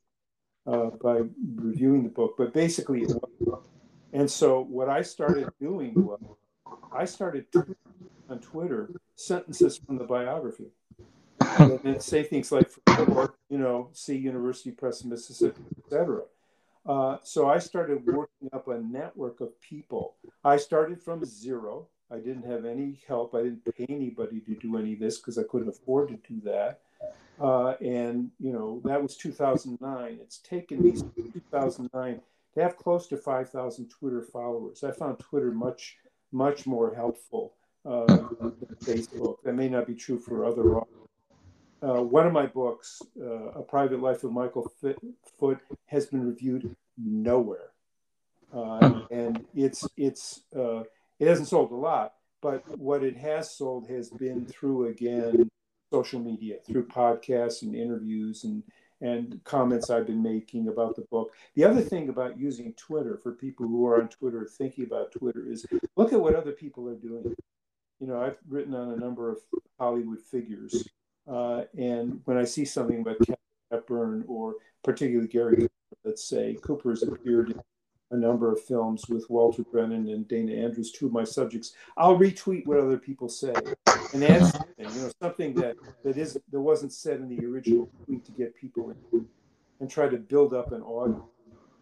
[0.69, 1.23] uh, by
[1.57, 3.07] reviewing the book, but basically,
[4.13, 6.21] and so what I started doing was
[6.93, 7.47] I started
[8.29, 10.67] on Twitter sentences from the biography.
[11.59, 12.71] and say things like,
[13.49, 16.23] you know, see University Press Mississippi, etc.
[16.85, 20.17] Uh, so I started working up a network of people.
[20.45, 21.87] I started from zero.
[22.11, 23.35] I didn't have any help.
[23.35, 26.41] I didn't pay anybody to do any of this because I couldn't afford to do
[26.45, 26.81] that.
[27.41, 30.19] Uh, and you know that was 2009.
[30.21, 30.93] It's taken me
[31.33, 32.21] 2009
[32.55, 34.83] to have close to 5,000 Twitter followers.
[34.83, 35.97] I found Twitter much
[36.33, 37.55] much more helpful
[37.87, 39.37] uh, than Facebook.
[39.45, 40.81] That may not be true for other.
[41.81, 44.71] Uh, one of my books, uh, A Private Life of Michael
[45.39, 47.71] Foot, has been reviewed nowhere,
[48.53, 50.83] uh, and it's it's uh,
[51.21, 52.15] it hasn't sold a lot.
[52.41, 55.51] But what it has sold has been through again
[55.91, 58.63] social media through podcasts and interviews and
[59.01, 61.33] and comments I've been making about the book.
[61.55, 65.47] The other thing about using Twitter for people who are on Twitter thinking about Twitter
[65.49, 65.65] is
[65.97, 67.33] look at what other people are doing.
[68.01, 69.39] You know, I've written on a number of
[69.79, 70.89] Hollywood figures,
[71.31, 73.37] uh, and when I see something about Kevin
[73.71, 75.69] Hepburn or particularly Gary,
[76.05, 77.61] let's say Cooper has appeared in
[78.11, 81.75] a number of films with Walter Brennan and Dana Andrews, two of my subjects.
[81.97, 83.53] I'll retweet what other people say
[84.15, 87.91] and add something, you know, something that that is that wasn't said in the original
[88.05, 89.27] tweet to get people in,
[89.81, 91.23] and try to build up an audience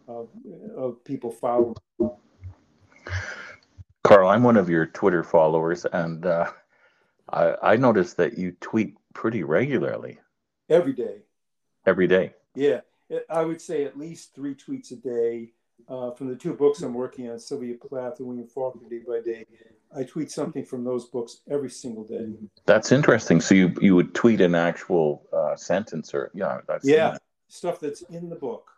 [0.08, 0.28] of,
[0.76, 1.76] of people following.
[4.04, 6.50] Carl, I'm one of your Twitter followers, and uh,
[7.28, 10.18] I, I noticed that you tweet pretty regularly.
[10.68, 11.22] Every day.
[11.86, 12.34] Every day.
[12.54, 12.80] Yeah,
[13.28, 15.52] I would say at least three tweets a day
[15.88, 19.20] uh, from the two books I'm working on, Sylvia Plath and William Faulkner, Day by
[19.20, 19.46] Day.
[19.96, 22.32] I tweet something from those books every single day.
[22.66, 23.40] That's interesting.
[23.40, 27.16] So you you would tweet an actual uh, sentence or yeah, that's yeah
[27.48, 28.70] stuff that's in the book.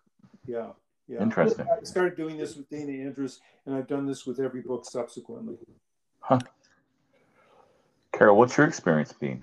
[0.46, 0.68] Yeah.
[1.08, 1.22] Yeah.
[1.22, 1.66] Interesting.
[1.70, 5.56] I started doing this with Dana Andrews, and I've done this with every book subsequently.
[6.20, 6.40] Huh.
[8.12, 9.42] Carol, what's your experience been?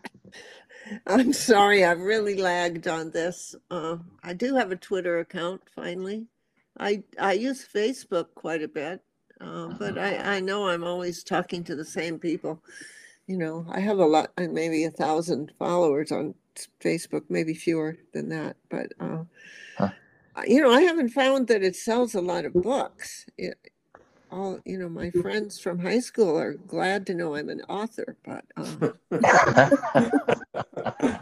[1.07, 3.55] I'm sorry, I've really lagged on this.
[3.71, 6.27] Uh, I do have a Twitter account finally.
[6.79, 9.01] I I use Facebook quite a bit,
[9.41, 12.61] uh, but I I know I'm always talking to the same people.
[13.27, 16.35] You know, I have a lot, uh, maybe a thousand followers on
[16.81, 18.57] Facebook, maybe fewer than that.
[18.69, 19.23] But uh,
[19.77, 19.89] Huh.
[20.47, 23.25] you know, I haven't found that it sells a lot of books.
[23.37, 23.57] It,
[24.31, 28.17] all you know, my friends from high school are glad to know I'm an author,
[28.25, 28.45] but.
[28.57, 28.85] Um,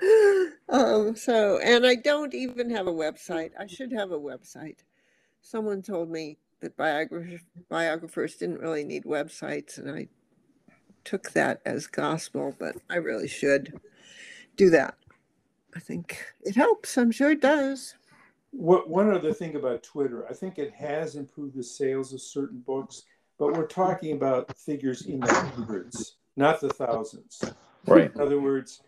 [0.72, 3.50] um, so, and I don't even have a website.
[3.58, 4.78] I should have a website.
[5.42, 10.08] Someone told me that biographers, biographers didn't really need websites, and I
[11.04, 13.78] took that as gospel, but I really should
[14.56, 14.96] do that.
[15.76, 16.96] I think it helps.
[16.96, 17.94] I'm sure it does.
[18.50, 22.60] What one other thing about Twitter, I think it has improved the sales of certain
[22.60, 23.02] books,
[23.38, 27.42] but we're talking about figures in the hundreds, not the thousands.
[27.86, 28.12] right.
[28.14, 28.82] In other words,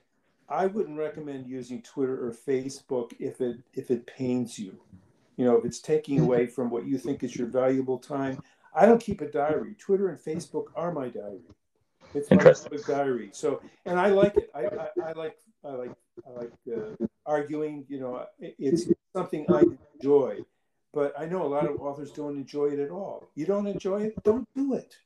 [0.48, 4.78] I wouldn't recommend using Twitter or Facebook if it if it pains you.
[5.36, 8.38] You know, if it's taking away from what you think is your valuable time.
[8.74, 9.74] I don't keep a diary.
[9.78, 11.40] Twitter and Facebook are my diary.
[12.12, 12.70] It's my Interesting.
[12.70, 13.30] public diary.
[13.32, 14.50] So, and I like it.
[14.54, 15.92] I, I, I like I like
[16.26, 17.84] I like uh, arguing.
[17.88, 19.64] You know, it's something I
[19.94, 20.40] enjoy.
[20.92, 23.28] But I know a lot of authors don't enjoy it at all.
[23.34, 24.96] You don't enjoy it, don't do it.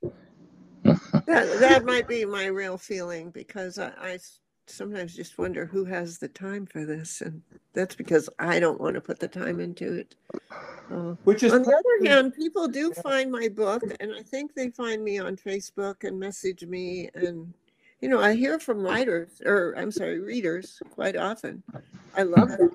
[1.26, 4.38] That that might be my real feeling because I, I s-
[4.68, 7.42] sometimes just wonder who has the time for this, and
[7.74, 10.14] that's because I don't want to put the time into it.
[10.90, 13.02] Uh, Which is on the other hand, people do Yeah.
[13.02, 17.52] find my book, and I think they find me on Facebook and message me, and
[18.00, 21.62] you know I hear from writers or I'm sorry, readers quite often.
[22.14, 22.70] I love that.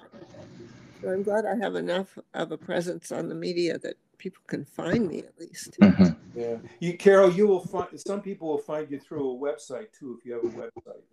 [1.02, 4.64] So I'm glad I have enough of a presence on the media that people can
[4.64, 5.78] find me at least.
[5.80, 6.16] Mhm.
[6.36, 10.18] Yeah, you, Carol, you will find some people will find you through a website too
[10.18, 11.04] if you have a website.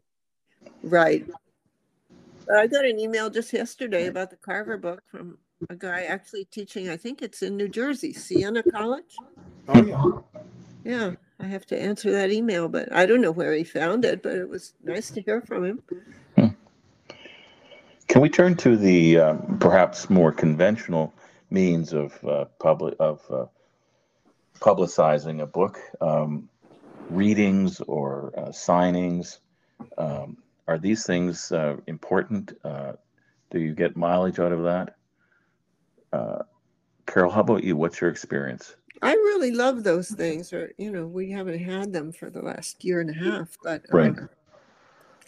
[0.83, 1.27] Right.
[2.47, 5.39] But I got an email just yesterday about the Carver book from
[5.69, 9.17] a guy actually teaching, I think it's in New Jersey, Siena College.
[9.69, 10.11] Oh yeah,
[10.85, 14.23] Yeah, I have to answer that email, but I don't know where he found it,
[14.23, 15.83] but it was nice to hear from him.
[18.09, 21.15] Can we turn to the um, perhaps more conventional
[21.51, 23.47] means of uh, public of uh,
[24.59, 26.49] publicizing a book, um,
[27.09, 29.39] readings or uh, signings?
[29.97, 30.39] Um,
[30.71, 32.53] are these things uh, important?
[32.65, 32.93] Uh,
[33.51, 34.95] do you get mileage out of that?
[36.13, 36.43] Uh,
[37.07, 37.77] Carol, how about you?
[37.77, 38.77] What's your experience?
[39.03, 42.85] I really love those things, or, you know, we haven't had them for the last
[42.85, 44.15] year and a half, but uh, Right.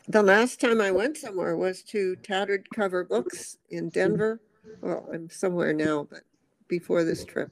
[0.07, 4.40] the last time I went somewhere was to Tattered Cover Books in Denver.
[4.80, 6.22] Well, I'm somewhere now, but
[6.68, 7.51] before this trip,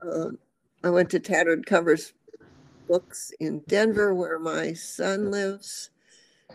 [0.00, 0.30] uh,
[0.84, 2.12] I went to Tattered Covers
[2.86, 5.90] Books in Denver, where my son lives,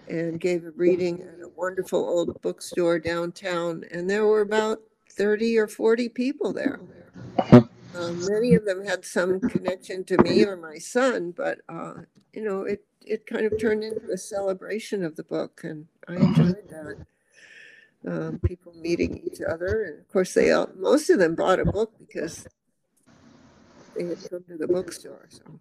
[0.07, 3.83] and gave a reading at a wonderful old bookstore downtown.
[3.91, 4.79] And there were about
[5.09, 6.79] 30 or 40 people there.
[7.95, 11.93] Um, many of them had some connection to me or my son, but uh,
[12.33, 16.15] you know, it it kind of turned into a celebration of the book, and I
[16.15, 17.05] enjoyed that.
[18.07, 21.65] Um, people meeting each other, and of course, they all, most of them bought a
[21.65, 22.45] book because
[23.95, 25.27] they had come to the bookstore.
[25.29, 25.59] So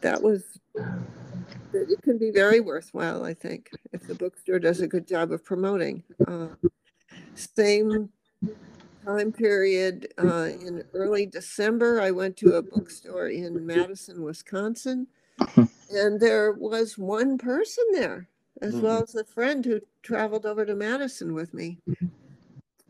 [0.00, 0.58] that was
[1.72, 5.44] it can be very worthwhile, I think, if the bookstore does a good job of
[5.44, 6.02] promoting.
[6.26, 6.48] Uh,
[7.34, 8.08] same
[9.04, 15.06] time period uh, in early December, I went to a bookstore in Madison, Wisconsin,
[15.90, 18.28] and there was one person there,
[18.60, 21.78] as well as a friend who traveled over to Madison with me.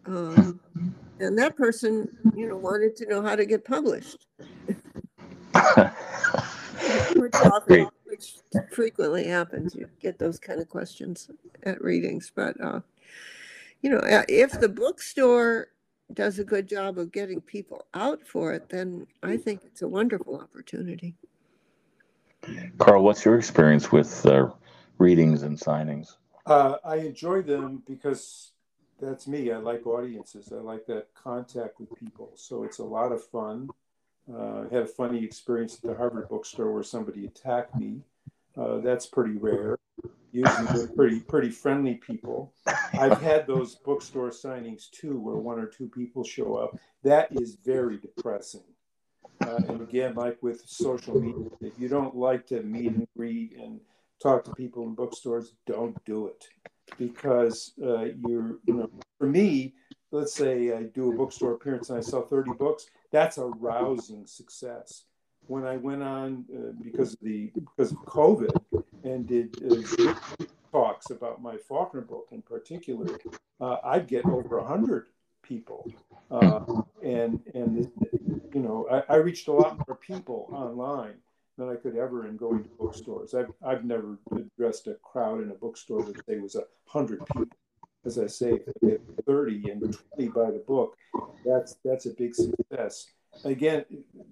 [0.06, 0.60] Um,
[1.20, 4.26] and that person, you know, wanted to know how to get published,
[7.14, 7.88] which, often, Great.
[8.18, 9.74] Which frequently happens.
[9.74, 11.30] You get those kind of questions
[11.62, 12.80] at readings, but uh,
[13.82, 15.68] you know, uh, if the bookstore
[16.12, 19.88] does a good job of getting people out for it, then I think it's a
[19.88, 21.14] wonderful opportunity.
[22.78, 24.48] Carl, what's your experience with uh,
[24.98, 26.16] readings and signings?
[26.48, 28.52] uh, I enjoy them because
[29.00, 29.52] that's me.
[29.52, 30.50] I like audiences.
[30.50, 32.32] I like that contact with people.
[32.34, 33.68] So it's a lot of fun.
[34.32, 38.00] Uh, had a funny experience at the Harvard bookstore where somebody attacked me.
[38.56, 39.78] Uh, that's pretty rare.
[40.32, 42.52] Usually they're pretty pretty friendly people.
[42.92, 46.78] I've had those bookstore signings too, where one or two people show up.
[47.02, 48.64] That is very depressing.
[49.40, 53.56] Uh, and again, like with social media, if you don't like to meet and greet
[53.56, 53.80] and
[54.22, 56.44] talk to people in bookstores, don't do it
[56.98, 59.74] because uh, you're, you know, for me,
[60.10, 64.26] let's say I do a bookstore appearance and I sell 30 books, that's a rousing
[64.26, 65.04] success.
[65.46, 68.54] When I went on uh, because of the because of COVID
[69.04, 70.14] and did uh,
[70.72, 73.18] talks about my Faulkner book in particular,
[73.60, 75.06] uh, I'd get over 100
[75.42, 75.90] people.
[76.30, 77.90] Uh, and and
[78.52, 81.14] you know, I, I, reached a lot more people online
[81.56, 83.32] than I could ever in going to bookstores.
[83.34, 87.46] I've I've never addressed a crowd in a bookstore that say was a hundred people.
[88.08, 88.60] As I say,
[89.26, 90.96] 30 and 20 by the book,
[91.44, 93.10] that's that's a big success.
[93.44, 93.84] Again,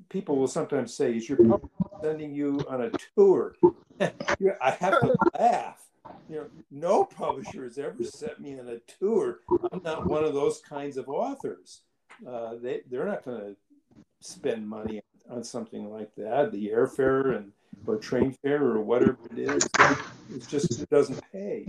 [0.09, 1.69] people will sometimes say, "Is your publisher
[2.03, 3.55] sending you on a tour?"
[4.01, 5.87] I have to laugh
[6.29, 9.41] you know, no publisher has ever sent me on a tour.
[9.73, 11.83] I'm not one of those kinds of authors.
[12.27, 13.57] Uh, they they're not going to
[14.21, 16.53] spend money on something like that.
[16.53, 17.53] The airfare and
[17.87, 19.69] or train fare or whatever it is,
[20.31, 21.69] it just doesn't pay.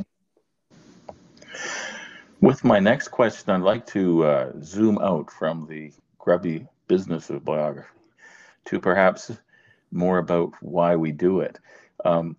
[2.39, 7.43] With my next question, I'd like to uh, zoom out from the grubby business of
[7.43, 7.89] biography
[8.65, 9.31] to perhaps
[9.91, 11.57] more about why we do it.
[12.05, 12.37] Um,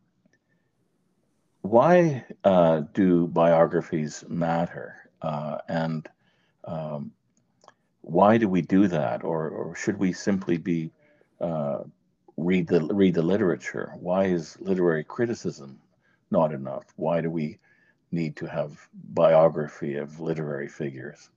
[1.62, 5.10] why uh, do biographies matter?
[5.20, 6.08] Uh, and
[6.64, 7.10] um,
[8.02, 9.24] why do we do that?
[9.24, 10.92] Or, or should we simply be
[11.40, 11.78] uh,
[12.36, 13.94] read the read the literature?
[13.98, 15.80] Why is literary criticism
[16.30, 16.84] not enough?
[16.94, 17.58] Why do we
[18.10, 21.30] need to have biography of literary figures?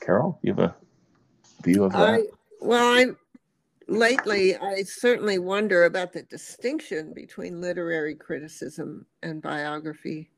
[0.00, 0.74] Carol, you have a
[1.62, 1.98] view of that?
[1.98, 2.22] I,
[2.60, 3.16] well, I'm
[3.88, 10.30] lately, I certainly wonder about the distinction between literary criticism and biography.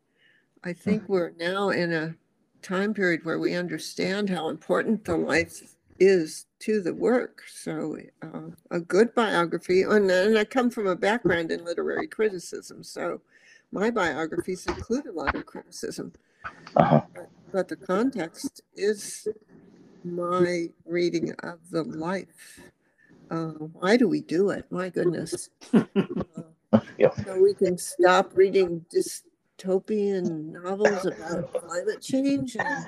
[0.65, 1.13] I think mm-hmm.
[1.13, 2.15] we're now in a
[2.63, 7.43] time period where we understand how important the life is to the work.
[7.49, 12.83] So, uh, a good biography, and, and I come from a background in literary criticism,
[12.83, 13.21] so
[13.73, 16.13] my biographies include a lot of criticism.
[16.77, 17.03] Uh-huh.
[17.15, 19.29] But, but the context is
[20.05, 22.61] my reading of the life
[23.31, 24.67] uh, why do we do it?
[24.71, 25.51] My goodness.
[25.73, 25.85] Uh,
[26.99, 27.11] yeah.
[27.25, 32.57] So we can stop reading dystopian novels about climate change.
[32.57, 32.87] And...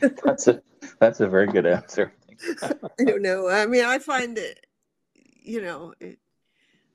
[0.24, 0.62] that's a
[0.98, 2.12] that's a very good answer.
[2.62, 3.48] I don't know.
[3.48, 4.66] I mean, I find it,
[5.14, 6.18] you know, it,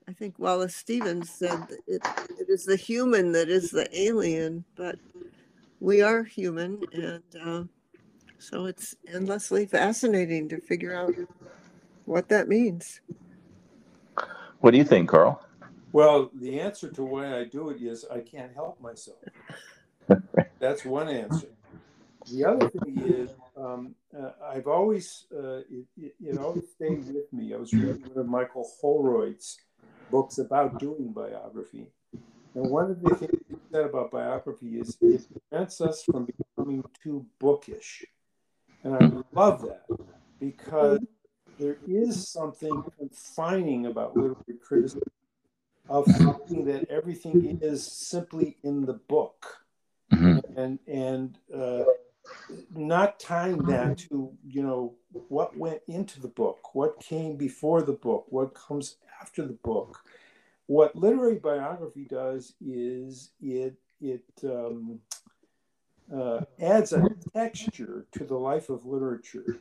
[0.08, 2.00] I think Wallace Stevens said it,
[2.38, 4.96] it is the human that is the alien, but
[5.80, 7.64] we are human, and uh,
[8.38, 11.12] so it's endlessly fascinating to figure out
[12.04, 13.00] what that means.
[14.60, 15.44] What do you think, Carl?
[15.92, 19.18] Well, the answer to why I do it is I can't help myself.
[20.60, 21.48] That's one answer.
[22.30, 27.32] The other thing is um, uh, I've always, uh, it, it, it, always stayed with
[27.32, 27.54] me.
[27.54, 29.58] I was reading one of Michael Holroyd's
[30.10, 31.88] books about doing biography.
[32.54, 36.84] And one of the things he said about biography is it prevents us from becoming
[37.02, 38.04] too bookish.
[38.82, 39.84] And I love that
[40.40, 41.00] because
[41.58, 45.02] there is something confining about literary criticism
[45.88, 49.46] of thinking that everything is simply in the book
[50.12, 50.38] mm-hmm.
[50.58, 51.84] and and uh,
[52.74, 54.94] not tying that to you know
[55.28, 60.02] what went into the book what came before the book what comes after the book
[60.66, 65.00] what literary biography does is it it um,
[66.14, 67.02] uh, adds a
[67.34, 69.58] texture to the life of literature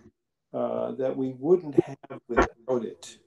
[0.53, 1.97] uh, that we wouldn't have
[2.28, 3.18] without it.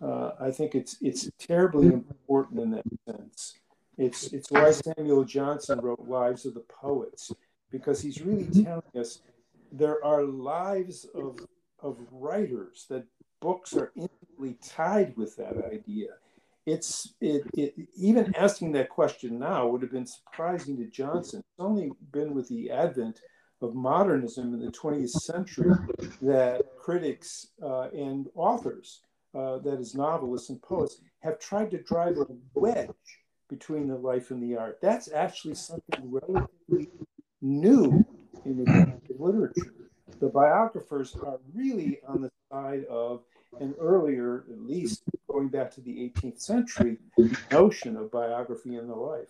[0.00, 3.54] Uh, I think it's it's terribly important in that sense.
[3.96, 7.32] It's it's why Samuel Johnson wrote Lives of the Poets
[7.70, 9.20] because he's really telling us
[9.72, 11.40] there are lives of
[11.80, 13.04] of writers that
[13.40, 13.92] books are
[14.38, 16.08] intimately tied with that idea.
[16.66, 21.40] It's it, it even asking that question now would have been surprising to Johnson.
[21.40, 23.20] It's only been with the advent
[23.62, 25.74] of modernism in the 20th century
[26.22, 29.00] that critics uh, and authors,
[29.34, 32.90] uh, that is, novelists and poets, have tried to drive a wedge
[33.48, 34.78] between the life and the art.
[34.82, 36.90] That's actually something relatively
[37.40, 38.04] new
[38.44, 39.72] in the literature.
[40.20, 43.22] The biographers are really on the side of
[43.60, 46.98] an earlier, at least going back to the 18th century,
[47.50, 49.28] notion of biography in the life.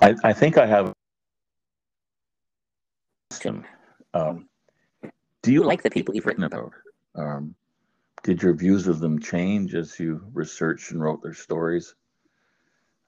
[0.00, 0.92] I, I think I have a
[3.30, 3.64] question.
[4.12, 4.48] Um,
[5.42, 6.72] do you like the people you've written about?
[7.14, 7.54] Um,
[8.22, 11.94] did your views of them change as you researched and wrote their stories?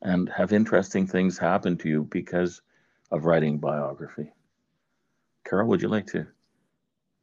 [0.03, 2.61] And have interesting things happen to you because
[3.11, 4.31] of writing biography?
[5.49, 6.27] Carol, would you like to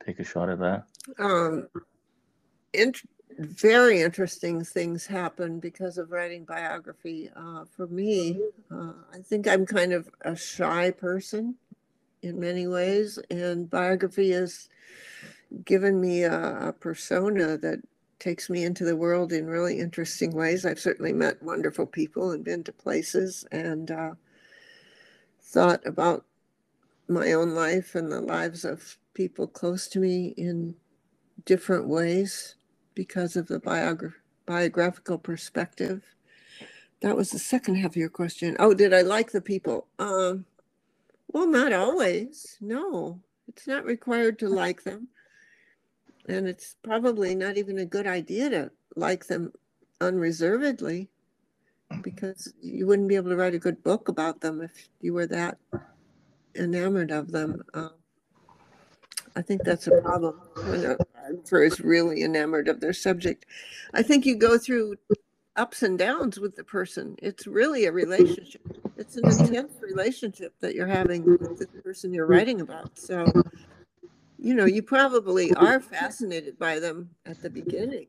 [0.06, 0.86] take a shot at that?
[1.20, 1.68] Um,
[3.40, 7.30] very interesting things happen because of writing biography.
[7.36, 8.40] Uh, for me,
[8.72, 11.56] uh, I think I'm kind of a shy person
[12.22, 14.70] in many ways, and biography has
[15.66, 17.80] given me a, a persona that
[18.20, 20.66] takes me into the world in really interesting ways.
[20.66, 24.12] I've certainly met wonderful people and been to places and uh,
[25.42, 26.26] thought about
[27.10, 30.76] my own life and the lives of people close to me in
[31.46, 32.56] different ways
[32.96, 34.14] because of the biogra-
[34.46, 36.04] biographical perspective.
[37.02, 38.56] That was the second half of your question.
[38.60, 39.88] Oh, did I like the people?
[40.00, 40.46] Um,
[41.28, 42.58] well, not always.
[42.62, 45.10] No, it's not required to like them.
[46.30, 49.52] And it's probably not even a good idea to like them
[50.00, 51.10] unreservedly
[52.02, 55.28] because you wouldn't be able to write a good book about them if you were
[55.28, 55.58] that
[56.56, 57.62] enamored of them.
[57.74, 57.90] Uh,
[59.36, 63.46] I think that's a problem when a biographer is really enamored of their subject.
[63.94, 64.96] I think you go through
[65.56, 67.16] ups and downs with the person.
[67.22, 68.62] It's really a relationship.
[68.98, 72.98] It's an intense relationship that you're having with the person you're writing about.
[72.98, 73.26] So
[74.44, 78.08] you know, you probably are fascinated by them at the beginning,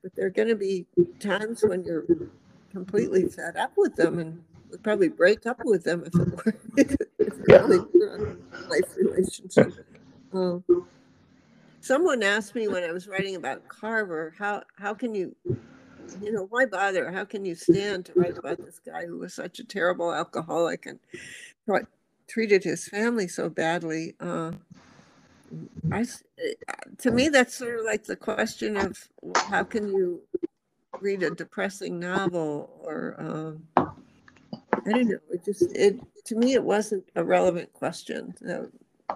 [0.00, 0.86] but there are going to be
[1.18, 2.04] times when you're
[2.70, 6.54] completely fed up with them and would probably break up with them if it were
[6.76, 7.00] it
[7.48, 9.74] really were a life relationship.
[10.36, 10.64] Um,
[11.80, 15.34] someone asked me when I was writing about Carver, how how can you,
[16.20, 17.10] you know, why bother?
[17.10, 20.86] How can you stand to write about this guy who was such a terrible alcoholic
[20.86, 20.98] and
[22.28, 24.14] treated his family so badly?
[24.20, 24.52] Uh,
[25.90, 26.04] I,
[26.98, 30.20] to me, that's sort of like the question of how can you
[31.00, 33.86] read a depressing novel or um,
[34.86, 35.18] I don't know.
[35.30, 38.34] It just it to me it wasn't a relevant question.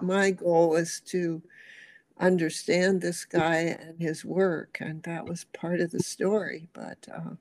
[0.01, 1.41] My goal was to
[2.19, 6.67] understand this guy and his work, and that was part of the story.
[6.73, 7.35] But uh,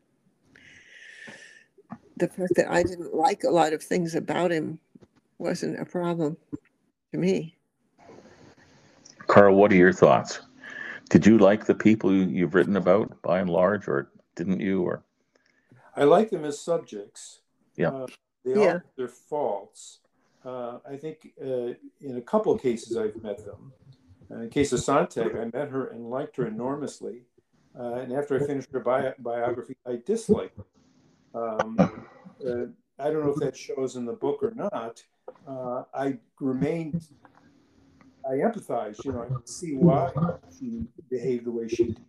[2.17, 4.79] the fact that I didn't like a lot of things about him
[5.39, 6.37] wasn't a problem
[7.13, 7.57] to me.
[9.27, 10.41] Carl, what are your thoughts?
[11.09, 14.83] Did you like the people you've written about by and large, or didn't you?
[14.83, 15.03] Or
[15.97, 17.41] I like them as subjects.
[17.77, 18.07] Yeah, uh,
[18.45, 18.59] they yeah.
[18.59, 20.00] all have their faults.
[20.45, 23.73] Uh, I think uh, in a couple of cases I've met them.
[24.31, 27.23] Uh, in the case of Sontag, I met her and liked her enormously.
[27.79, 30.65] Uh, and after I finished her bi- biography, I disliked her.
[31.41, 32.67] Um, uh,
[32.99, 35.03] I don't know if that shows in the book or not.
[35.95, 37.07] I remained
[38.29, 39.05] I empathized.
[39.05, 40.11] You know, I could see why
[40.59, 42.01] she behaved the way she did.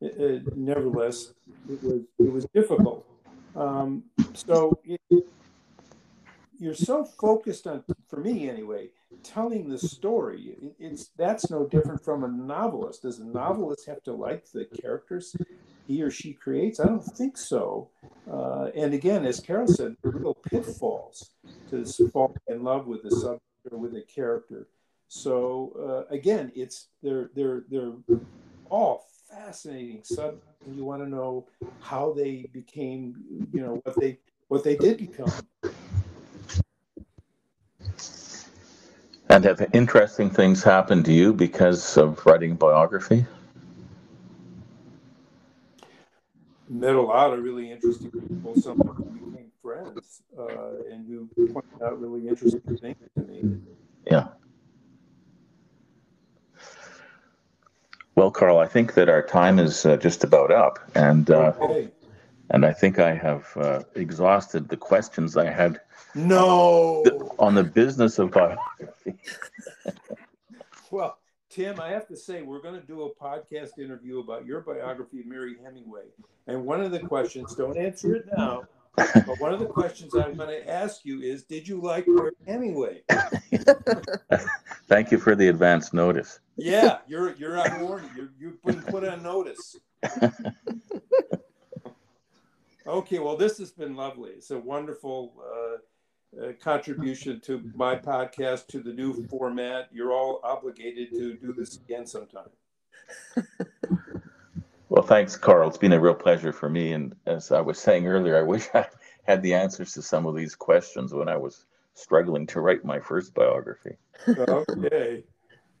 [0.00, 1.32] It, it, nevertheless,
[1.68, 3.06] it was it was difficult.
[3.54, 4.04] Um,
[4.34, 5.00] so it,
[6.62, 8.88] you're so focused on, for me anyway,
[9.24, 10.56] telling the story.
[10.78, 13.02] it's that's no different from a novelist.
[13.02, 15.34] Does a novelist have to like the characters
[15.88, 16.78] he or she creates?
[16.78, 17.90] I don't think so.
[18.30, 21.30] Uh, and again, as Carol said, there are real pitfalls
[21.70, 23.42] to fall in love with the subject
[23.72, 24.68] or with a character.
[25.08, 27.94] So uh, again, it's they're they're they're
[28.70, 31.48] all fascinating subjects, and you want to know
[31.80, 35.32] how they became, you know, what they what they did become.
[39.32, 43.24] And have interesting things happened to you because of writing biography?
[46.68, 48.54] Met a lot of really interesting people.
[48.60, 53.56] Some who became friends uh, and who pointed out really interesting things to me.
[54.10, 54.26] Yeah.
[58.14, 61.88] Well, Carl, I think that our time is uh, just about up, and uh, okay.
[62.52, 65.80] And I think I have uh, exhausted the questions I had.
[66.14, 67.02] No.
[67.38, 69.14] On the business of biography.
[70.90, 74.60] well, Tim, I have to say we're going to do a podcast interview about your
[74.60, 76.04] biography of Mary Hemingway,
[76.46, 78.62] and one of the questions, don't answer it now,
[78.96, 82.32] but one of the questions I'm going to ask you is, did you like Mary
[82.46, 83.02] Hemingway?
[84.88, 86.40] Thank you for the advance notice.
[86.56, 88.10] Yeah, you're you're on warning.
[88.14, 89.76] You're, you've been put on notice.
[92.86, 94.30] okay, well, this has been lovely.
[94.30, 99.88] It's a wonderful uh, uh, contribution to my podcast, to the new format.
[99.92, 102.50] You're all obligated to do this again sometime.
[104.92, 105.68] Well, thanks, Carl.
[105.68, 106.92] It's been a real pleasure for me.
[106.92, 108.86] And as I was saying earlier, I wish I
[109.22, 111.64] had the answers to some of these questions when I was
[111.94, 113.96] struggling to write my first biography.
[114.28, 115.24] okay.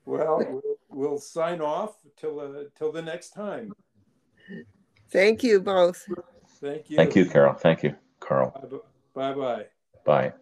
[0.04, 3.72] Well, we'll, we'll sign off till uh, till the next time.
[5.12, 6.04] Thank you both.
[6.62, 6.96] Thank you.
[6.96, 7.54] Thank you, Carol.
[7.54, 8.54] Thank you, Carl.
[9.14, 9.66] Bye bye.
[10.06, 10.32] Bye.